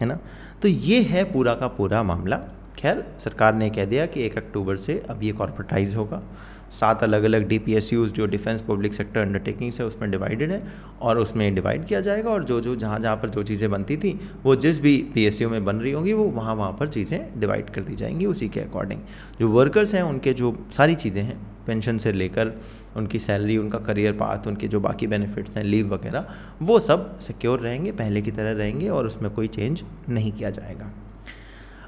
है 0.00 0.06
ना? 0.06 0.18
तो 0.62 0.68
ये 0.68 1.00
है 1.02 1.24
पूरा 1.24 1.54
का 1.54 1.68
पूरा 1.68 2.02
मामला। 2.02 2.36
खैर, 2.78 3.04
सरकार 3.18 3.54
ने 3.54 3.68
कह 3.70 3.84
दिया 3.84 4.06
कि 4.06 4.22
एक 4.22 4.36
अक्टूबर 4.38 4.76
से 4.76 5.02
अब 5.10 5.22
ये 5.22 5.32
कॉर्पोरेटाइज 5.32 5.94
होगा। 5.96 6.22
सात 6.70 7.02
अलग 7.02 7.22
अलग 7.24 7.46
डी 7.48 7.58
पी 7.58 7.74
एस 7.74 7.92
यूज़ 7.92 8.12
जो 8.12 8.26
डिफेंस 8.26 8.60
पब्लिक 8.60 8.94
सेक्टर 8.94 9.20
अंडरटेकिंग्स 9.20 9.80
है, 9.80 9.86
उसमें 9.86 10.10
डिवाइडेड 10.10 10.52
है 10.52 10.62
और 11.00 11.18
उसमें 11.18 11.54
डिवाइड 11.54 11.84
किया 11.84 12.00
जाएगा 12.00 12.30
और 12.30 12.44
जो 12.44 12.60
जो 12.60 12.74
जहाँ 12.76 12.98
जहाँ 13.00 13.16
पर 13.16 13.28
जो 13.28 13.42
चीज़ें 13.42 13.70
बनती 13.70 13.96
थी, 13.96 14.18
वो 14.44 14.56
जिस 14.56 14.80
भी 14.80 14.96
पी 15.14 15.24
एस 15.26 15.40
यू 15.42 15.48
में 15.50 15.64
बन 15.64 15.76
रही 15.76 15.92
होंगी, 15.92 16.12
वो 16.12 16.24
वहाँ 16.24 16.54
वहाँ 16.54 16.72
पर 16.72 16.88
चीज़ें 16.88 17.40
डिवाइड 17.40 17.70
कर 17.70 17.82
दी 17.82 17.96
जाएँगी 17.96 18.26
उसी 18.26 18.48
के 18.48 18.60
अकॉर्डिंग 18.60 19.00
जो 19.40 19.48
वर्कर्स 19.48 19.94
हैं, 19.94 20.02
उनके 20.02 20.32
जो 20.32 20.56
सारी 20.76 20.94
चीज़ें 20.94 21.22
हैं 21.22 21.40
पेंशन 21.66 21.98
से 21.98 22.12
लेकर 22.12 22.52
उनकी 22.96 23.18
सैलरी 23.18 23.56
उनका 23.58 23.78
करियर 23.78 24.12
पाथ 24.12 24.46
उनके 24.46 24.68
जो 24.68 24.80
बाकी 24.80 25.06
बेनिफिट्स 25.06 25.56
हैं 25.56 25.64
लीव 25.64 25.94
वगैरह, 25.94 26.26
वो 26.62 26.78
सब 26.80 27.18
सिक्योर 27.18 27.60
रहेंगे, 27.60 27.92
पहले 27.92 28.22
की 28.22 28.30
तरह 28.30 28.52
रहेंगे 28.52 28.88
और 28.88 29.06
उसमें 29.06 29.30
कोई 29.30 29.48
चेंज 29.48 29.84
नहीं 30.08 30.32
किया 30.32 30.50
जाएगा। 30.50 30.90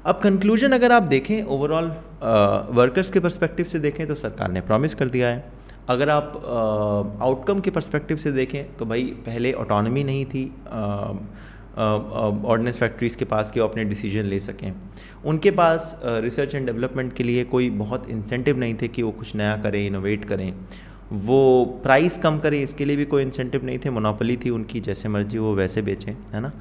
अब 0.05 0.19
कंक्लूजन 0.23 0.71
अगर 0.71 0.91
आप 0.91 1.03
देखें 1.03 1.43
ओवरऑल 1.45 1.85
वर्कर्स 2.75 3.09
के 3.11 3.19
परस्पेक्टिव 3.19 3.65
से 3.65 3.79
देखें 3.79 4.05
तो 4.07 4.15
सरकार 4.15 4.51
ने 4.51 4.61
प्रॉमिस 4.61 4.95
कर 4.95 5.09
दिया 5.09 5.27
है। 5.27 5.51
अगर 5.89 6.09
आप 6.09 6.33
आउटकम 7.21 7.59
के 7.59 7.71
परस्पेक्टिव 7.71 8.17
से 8.17 8.31
देखें 8.31 8.75
तो 8.77 8.85
भाई, 8.85 9.03
पहले 9.25 9.51
ऑटोनमी 9.53 10.03
नहीं 10.03 10.25
थी 10.25 10.45
ऑर्डनेंस 11.77 12.77
फैक्ट्रीज़ 12.77 13.17
के 13.17 13.25
पास 13.25 13.51
कि 13.51 13.59
वो 13.59 13.67
अपने 13.67 13.83
डिसीज़न 13.85 14.25
ले 14.25 14.39
सकें। 14.39 14.73
उनके 15.25 15.51
पास 15.51 15.99
रिसर्च 16.03 16.55
एंड 16.55 16.65
डेवलपमेंट 16.65 17.13
के 17.13 17.23
लिए 17.23 17.43
कोई 17.45 17.69
बहुत 17.69 18.09
इंसेंटिव 18.09 18.59
नहीं 18.59 18.75
थे 18.81 18.87
कि 18.87 19.03
वो 19.03 19.11
कुछ 19.11 19.35
नया 19.35 19.55
करें 19.57 19.85
इनोवेट 19.85 20.25
करें। 20.25 20.53
वो 21.13 21.65
प्राइस 21.83 22.17
कम 22.17 22.37
करें, 22.39 22.61
इसके 22.61 22.85
लिए 22.85 22.95
भी 22.95 23.05
कोई 23.05 23.23
इंसेंटिव 23.23 23.65
नहीं 23.65 23.79
थे 23.79 23.89
मोनोपली 23.89 24.37
थी 24.37 24.49
उनकी, 24.49 24.79
जैसे 24.79 25.09
मर्ज़ी 25.09 25.37
वो 25.37 25.53
वैसे 25.55 25.81
बेचें, 25.81 26.13
है 26.33 26.41
ना? 26.41 26.51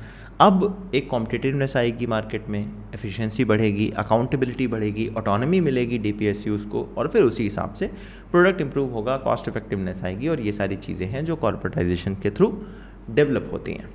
अब 0.43 0.91
एक 0.95 1.09
कॉम्पिटिटिवनेस 1.11 1.77
आएगी 1.77 2.07
मार्केट 2.07 2.49
में 2.49 2.61
एफिशिएंसी 2.95 3.45
बढ़ेगी 3.45 3.89
अकाउंटेबिलिटी 3.99 4.67
बढ़ेगी 4.67 5.07
ऑटोनमी 5.17 5.61
मिलेगी 5.61 5.99
डी 5.99 6.13
पी 6.13 6.27
एस 6.27 6.47
यूज़ 6.47 6.67
को 6.69 6.83
और 6.99 7.09
फिर 7.09 7.23
उसी 7.23 7.43
हिसाब 7.43 7.75
से 7.75 7.87
प्रोडक्ट 8.33 8.61
इंप्रूव 8.61 8.91
होगा 8.93 9.17
कॉस्ट 9.17 9.49
इफेक्टिवनेस 9.49 10.03
आएगी 10.05 10.29
और 10.29 10.41
ये 10.41 10.53
सारी 10.53 10.77
चीज़ें 10.77 11.07
हैं 11.07 11.25
जो 11.25 11.37
कॉरपोरेटाइजेशन 11.37 12.15
के 12.15 12.31
थ्रू 12.31 12.51
डेवलप 13.11 13.49
होती 13.53 13.73
हैं। 13.73 13.89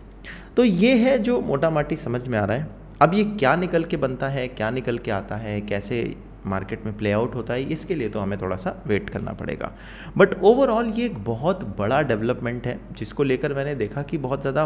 तो 0.57 0.63
ये 0.63 0.93
है 0.97 1.17
जो 1.19 1.39
मोटा 1.41 1.69
माटी 1.69 1.95
समझ 1.95 2.27
में 2.27 2.37
आ 2.37 2.45
रहा 2.45 2.57
है। 2.57 2.67
अब 3.01 3.13
ये 3.13 3.23
क्या 3.25 3.55
निकल 3.55 3.83
के 3.83 3.97
बनता 3.97 4.27
है, 4.27 4.47
क्या 4.47 4.69
निकल 4.69 4.97
के 4.97 5.11
आता 5.11 5.35
है, 5.35 5.59
कैसे 5.63 6.15
मार्केट 6.45 6.85
में 6.85 6.97
प्ले 6.97 7.11
आउट 7.11 7.35
होता 7.35 7.53
है, 7.53 7.63
इसके 7.63 7.95
लिए 7.95 8.09
तो 8.09 8.19
हमें 8.19 8.39
थोड़ा 8.41 8.55
सा 8.55 8.75
वेट 8.87 9.09
करना 9.09 9.33
पड़ेगा। 9.33 9.71
बट 10.17 10.41
ओवरऑल 10.41 10.93
ये 10.97 11.05
एक 11.05 11.23
बहुत 11.23 11.63
बड़ा 11.77 12.01
डेवलपमेंट 12.03 12.67
है, 12.67 12.79
जिसको 12.97 13.23
लेकर 13.23 13.53
मैंने 13.53 13.75
देखा 13.75 14.01
कि 14.03 14.17
बहुत 14.19 14.41
ज़्यादा 14.41 14.65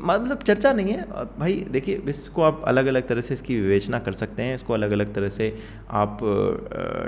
मतलब 0.00 0.38
चर्चा 0.38 0.72
नहीं 0.72 0.92
है। 0.92 1.04
भाई, 1.38 1.54
देखिए, 1.70 2.02
इसको 2.08 2.42
आप 2.42 2.62
अलग 2.68 2.86
अलग 2.86 3.06
तरह 3.08 3.20
से 3.20 3.34
इसकी 3.34 3.60
विवेचना 3.60 3.98
कर 3.98 4.12
सकते 4.14 4.42
हैं, 4.42 4.54
इसको 4.54 4.74
अलग 4.74 4.90
अलग 4.90 5.12
तरह 5.14 5.28
से 5.28 5.52
आप 5.92 6.18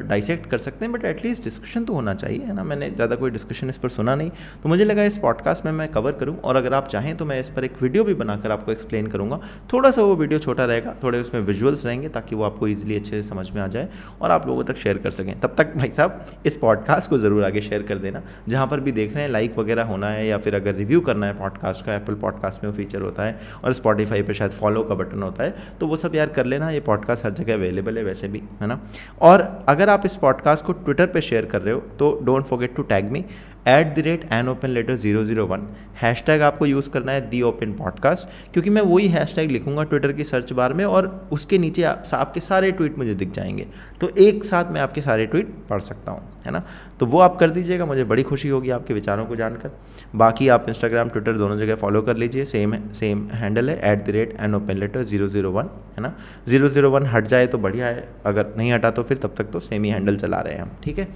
डाइसेक्ट 0.08 0.48
कर 0.50 0.58
सकते 0.58 0.84
हैं 0.84 0.92
बट 0.92 1.04
एटलीस्ट 1.04 1.44
डिस्कशन 1.44 1.84
तो 1.84 1.92
होना 1.92 2.14
चाहिए, 2.14 2.44
है 2.44 2.54
ना? 2.54 2.64
मैंने 2.64 2.90
ज़्यादा 2.90 3.16
कोई 3.16 3.30
डिस्कशन 3.30 3.70
इस 3.70 3.78
पर 3.78 3.88
सुना 3.88 4.14
नहीं। 4.14 4.30
तो 4.62 4.68
मुझे 4.68 4.84
लगा 4.84 5.04
इस 5.04 5.18
पॉडकास्ट 5.18 5.64
में 5.64 5.72
मैं 5.72 5.88
कवर 5.88 6.12
करूँ, 6.12 6.36
और 6.38 6.56
अगर 6.56 6.74
आप 6.74 6.88
चाहें 6.88 7.16
तो 7.16 7.24
मैं 7.24 7.38
इस 7.40 7.48
पर 7.48 7.64
एक 7.64 7.82
वीडियो 7.82 8.04
भी 8.04 8.14
बनाकर 8.14 8.50
आपको 8.50 8.72
एक्सप्लेन 8.72 9.06
करूँगा। 9.06 9.40
थोड़ा 9.72 9.90
सा 9.90 10.02
वो 10.02 10.14
वीडियो 10.16 10.38
छोटा 10.38 10.64
रहेगा, 10.64 10.94
थोड़े 11.02 11.20
उसमें 11.20 11.40
विजुअल्स 11.42 11.84
रहेंगे, 11.86 12.08
ताकि 12.08 12.36
वो 12.36 12.44
आपको 12.44 12.68
ईजिली 12.68 12.96
अच्छे 12.96 13.10
से 13.10 13.22
समझ 13.22 13.50
में 13.50 13.60
आ 13.62 13.66
जाए, 13.66 13.88
और 14.22 14.30
आप 14.30 14.46
लोगों 14.46 14.64
तक 14.64 14.76
शेयर 14.76 14.98
कर 14.98 15.10
सकें। 15.10 15.38
तब 15.40 15.54
तक 15.58 15.74
भाई 15.76 15.90
साहब, 15.90 16.24
इस 16.46 16.56
पॉडकास्ट 16.56 17.10
को 17.10 17.18
ज़रूर 17.18 17.44
आगे 17.44 17.60
शेयर 17.60 17.82
कर 17.82 17.98
देना। 17.98 18.22
जहाँ 18.48 18.66
पर 18.66 18.80
भी 18.80 18.92
देख 18.92 19.14
रहे 19.14 19.22
हैं 19.22 19.30
लाइक 19.30 19.58
वगैरह 19.58 19.84
होना 19.84 20.08
है, 20.08 20.26
या 20.26 20.38
फिर 20.38 20.54
अगर 20.54 20.74
रिव्यू 20.74 21.00
करना 21.00 21.26
है 21.26 21.38
पॉडकास्ट 21.38 21.84
का 21.86 21.94
एप्पल 21.94 22.14
पॉडकास्ट 22.16 22.64
में 22.66 22.72
फीचर 22.72 23.00
होता 23.00 23.22
है 23.22 23.38
और 23.64 23.72
स्पॉटीफाई 23.72 24.22
पर 24.22 24.32
शायद 24.32 24.50
फॉलो 24.50 24.82
का 24.82 24.94
बटन 24.94 25.22
होता 25.22 25.44
है। 25.44 25.54
तो 25.80 25.86
वो 25.86 25.96
सब 25.96 26.14
यार 26.14 26.28
कर 26.28 26.46
लेना, 26.46 26.70
ये 26.70 26.80
पॉडकास्ट 26.80 27.24
हर 27.24 27.32
जगह 27.32 27.54
अवेलेबल 27.54 27.98
है 27.98 28.04
वैसे 28.04 28.28
भी, 28.28 28.42
है 28.60 28.66
ना? 28.66 28.80
और 29.22 29.64
अगर 29.68 29.88
आप 29.88 30.02
इस 30.04 30.16
पॉडकास्ट 30.16 30.64
को 30.64 30.72
ट्विटर 30.72 31.06
पर 31.06 31.20
शेयर 31.20 31.44
कर 31.44 31.62
रहे 31.62 31.74
हो 31.74 31.80
तो 31.98 32.18
don't 32.22 32.44
forget 32.44 32.74
to 32.76 32.82
tag 32.84 33.10
me 33.12 33.24
at 33.68 33.94
the 33.94 33.98
rate 33.98 34.28
an 34.32 34.48
open 34.48 34.68
letter 34.68 34.96
zero 34.96 35.24
zero 35.24 35.46
one 35.46 35.68
hash 36.02 36.22
tag 36.26 36.42
आपको 36.42 36.66
यूज़ 36.66 36.88
करना 36.90 37.12
है 37.12 37.20
दी 37.30 37.40
ओपन 37.42 37.72
पॉडकास्ट 37.72 38.52
क्योंकि 38.52 38.70
मैं 38.70 38.82
वही 38.82 39.08
हैश 39.08 39.34
टैग 39.34 39.50
लिखूँगा 39.50 39.82
ट्विटर 39.82 40.12
की 40.12 40.24
सर्च 40.24 40.52
बार 40.52 40.72
में 40.72 40.84
और 40.84 41.28
उसके 41.32 41.58
नीचे 41.58 41.82
आप, 41.82 42.04
आपके 42.14 42.40
सारे 42.40 42.70
ट्वीट 42.72 42.98
मुझे 42.98 43.14
दिख 43.14 43.32
जाएँगे। 43.32 43.66
तो 44.00 44.08
एक 44.08 44.44
साथ 44.44 44.72
मैं 44.72 44.80
आपके 44.80 45.00
सारे 45.00 45.26
ट्वीट 45.26 45.54
पढ़ 45.70 45.80
सकता 45.80 46.12
हूँ 46.12 46.22
है 46.46 46.52
ना? 46.52 46.62
तो 47.00 47.06
वो 47.06 47.20
आप 47.20 47.36
कर 47.38 47.50
दीजिएगा 47.50 47.86
मुझे 47.86 48.04
बड़ी 48.04 48.22
खुशी 48.22 48.48
होगी 48.48 48.70
आपके 48.70 48.94
विचारों 48.94 49.24
को 49.24 49.36
जानकर। 49.36 49.70
बाकी 50.14 50.48
आप 50.48 50.66
इंस्टाग्राम 50.68 51.08
ट्विटर 51.08 51.32
दोनों 51.32 51.58
जगह 51.58 51.74
फॉलो 51.74 52.02
कर 52.02 52.16
लीजिए 52.16 52.44
सेम 52.44 52.74
सेम 52.92 53.28
हैंडल 53.32 53.70
है 53.70 53.92
at 53.92 54.04
the 54.06 54.10
rate 54.10 54.36
an 54.40 54.54
open 54.54 54.76
letter 54.76 55.02
zero 55.02 55.28
zero 55.28 55.50
one 55.50 55.70
है 55.96 56.02
ना? 56.02 56.14
ज़ीरो 56.48 56.68
ज़ीरो 56.68 56.90
वन 56.90 57.06
हट 57.06 57.26
जाए 57.26 57.46
तो 57.46 57.58
बढ़िया 57.58 57.86
है 57.86 58.08
अगर 58.26 58.54
नहीं 58.58 58.72
हटा 58.72 58.90
तो 58.90 59.02
फिर 59.02 59.18
तब 59.18 59.34
तक 59.38 59.44
तो 59.44 59.60
सेम 59.60 59.84
ही 59.84 59.90
हैंडल 59.90 60.16
चला 60.16 60.40
रहे 60.40 60.54
हैं 60.54 60.62
हम 60.62 60.70
ठीक 60.84 60.98
है? 60.98 61.08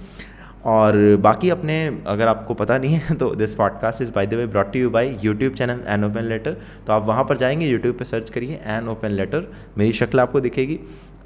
और 0.65 1.15
बाकी 1.15 1.49
अपने, 1.49 2.03
अगर 2.07 2.27
आपको 2.27 2.53
पता 2.53 2.77
नहीं 2.77 2.93
है 2.93 3.15
तो 3.19 3.35
this 3.35 3.53
podcast 3.53 4.01
is 4.01 4.11
by 4.11 4.27
the 4.27 4.33
way 4.33 4.45
brought 4.47 4.75
you 4.75 4.89
by 4.89 5.17
YouTube 5.23 5.53
channel 5.53 5.83
an 5.87 6.03
open 6.03 6.23
letter 6.23 6.57
तो 6.87 6.93
आप 6.93 7.05
वहाँ 7.05 7.23
पर 7.23 7.37
जाएँगे 7.37 7.67
यूट्यूब 7.67 7.95
पर 7.95 8.05
सर्च 8.05 8.29
करिए 8.29 8.59
एन 8.65 8.87
ओपन 8.89 9.11
लेटर 9.11 9.51
मेरी 9.77 9.93
शक्ल 9.93 10.19
आपको 10.19 10.39
दिखेगी। 10.39 10.79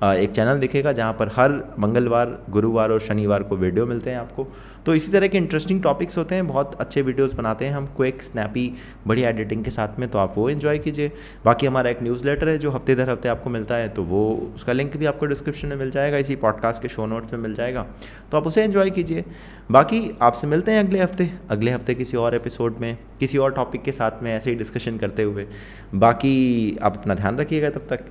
एक 0.04 0.32
चैनल 0.32 0.60
दिखेगा 0.60 0.92
जहाँ 0.92 1.14
पर 1.14 1.30
हर 1.36 1.52
मंगलवार, 1.80 2.38
गुरुवार 2.50 2.92
और 2.92 3.00
शनिवार 3.00 3.44
को 3.44 3.56
वीडियो 3.58 3.86
मिलते 3.86 4.10
हैं 4.10 4.18
आपको। 4.18 4.48
तो 4.86 4.94
इसी 4.96 5.12
तरह 5.12 5.28
के 5.28 5.38
इंटरेस्टिंग 5.38 5.82
टॉपिक्स 5.84 6.18
होते 6.18 6.36
हैं, 6.36 6.48
बहुत 6.48 6.76
अच्छे 6.82 7.02
वीडियोस 7.02 7.34
बनाते 7.34 7.66
हैं 7.66 7.74
हम 7.74 7.86
क्विक 7.98 8.22
स्नैपी 8.22 8.72
बढ़िया 9.08 9.30
एडिटिंग 9.30 9.64
के 9.64 9.72
साथ 9.72 10.00
में 10.00 10.08
तो 10.10 10.18
आप 10.18 10.34
वो 10.38 10.50
इन्जॉय 10.50 10.78
कीजिए। 10.78 11.12
बाकी 11.46 11.68
हमारा 11.68 11.90
एक 11.90 12.04
न्यूज़ 12.04 12.26
लेटर 12.26 12.50
है 12.50 12.58
जो 12.58 12.72
हफ़्ते 12.72 12.96
दर 12.96 13.10
हफ़्ते 13.10 13.30
आपको 13.30 13.50
मिलता 13.50 13.76
है 13.76 13.88
तो 13.90 14.04
वो, 14.04 14.52
उसका 14.56 14.74
लिंक 14.74 14.98
भी 14.98 15.06
आपको 15.06 15.26
डिस्क्रिप्शन 15.26 15.68
में 15.68 15.76
मिल 15.76 15.92
जाएगा, 15.92 16.18
इसी 16.18 16.36
पॉडकास्ट 16.36 16.82
के 16.82 16.90
शो 16.90 17.06
नोट्स 17.06 17.34
में 17.34 17.40
मिल 17.40 17.54
जाएगा। 17.54 17.86
तो 18.32 18.38
आप 18.38 18.48
उसे 18.48 18.64
इन्जॉय 18.64 18.90
कीजिए। 18.90 19.24
बाकी 19.72 20.18
आपसे 20.22 20.48
मिलते 20.48 20.72
हैं 20.72 20.80
अगले 20.80 21.00
हफ़्ते 21.00 21.30
अगले 21.50 21.72
हफ़्ते 21.72 21.94
किसी 21.96 22.18
और 22.18 22.36
एपिसोड 22.36 22.78
में, 22.80 22.98
किसी 23.20 23.38
और 23.38 23.54
टॉपिक 23.54 23.84
के 23.84 23.92
साथ 23.92 24.24
में 24.24 24.32
ऐसे 24.34 24.50
ही 24.50 24.56
डिस्कशन 24.56 24.98
करते 24.98 25.24
हुए। 25.24 25.48
बाकी 25.96 26.78
आप 26.84 26.98
अपना 26.98 27.14
ध्यान 27.14 27.38
रखिएगा 27.38 27.70
तब 27.70 27.88
तक। 27.90 28.06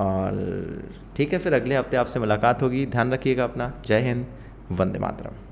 और 0.00 0.84
ठीक 1.16 1.32
है, 1.32 1.38
फिर 1.38 1.54
अगले 1.54 1.76
हफ़्ते 1.76 1.96
आपसे 1.96 2.20
मुलाकात 2.20 2.62
होगी। 2.62 2.86
ध्यान 2.86 3.12
रखिएगा 3.12 3.44
अपना। 3.44 3.72
जय 3.86 4.00
हिंद, 4.00 4.26
वंदे 4.72 4.98
मातरम। 4.98 5.45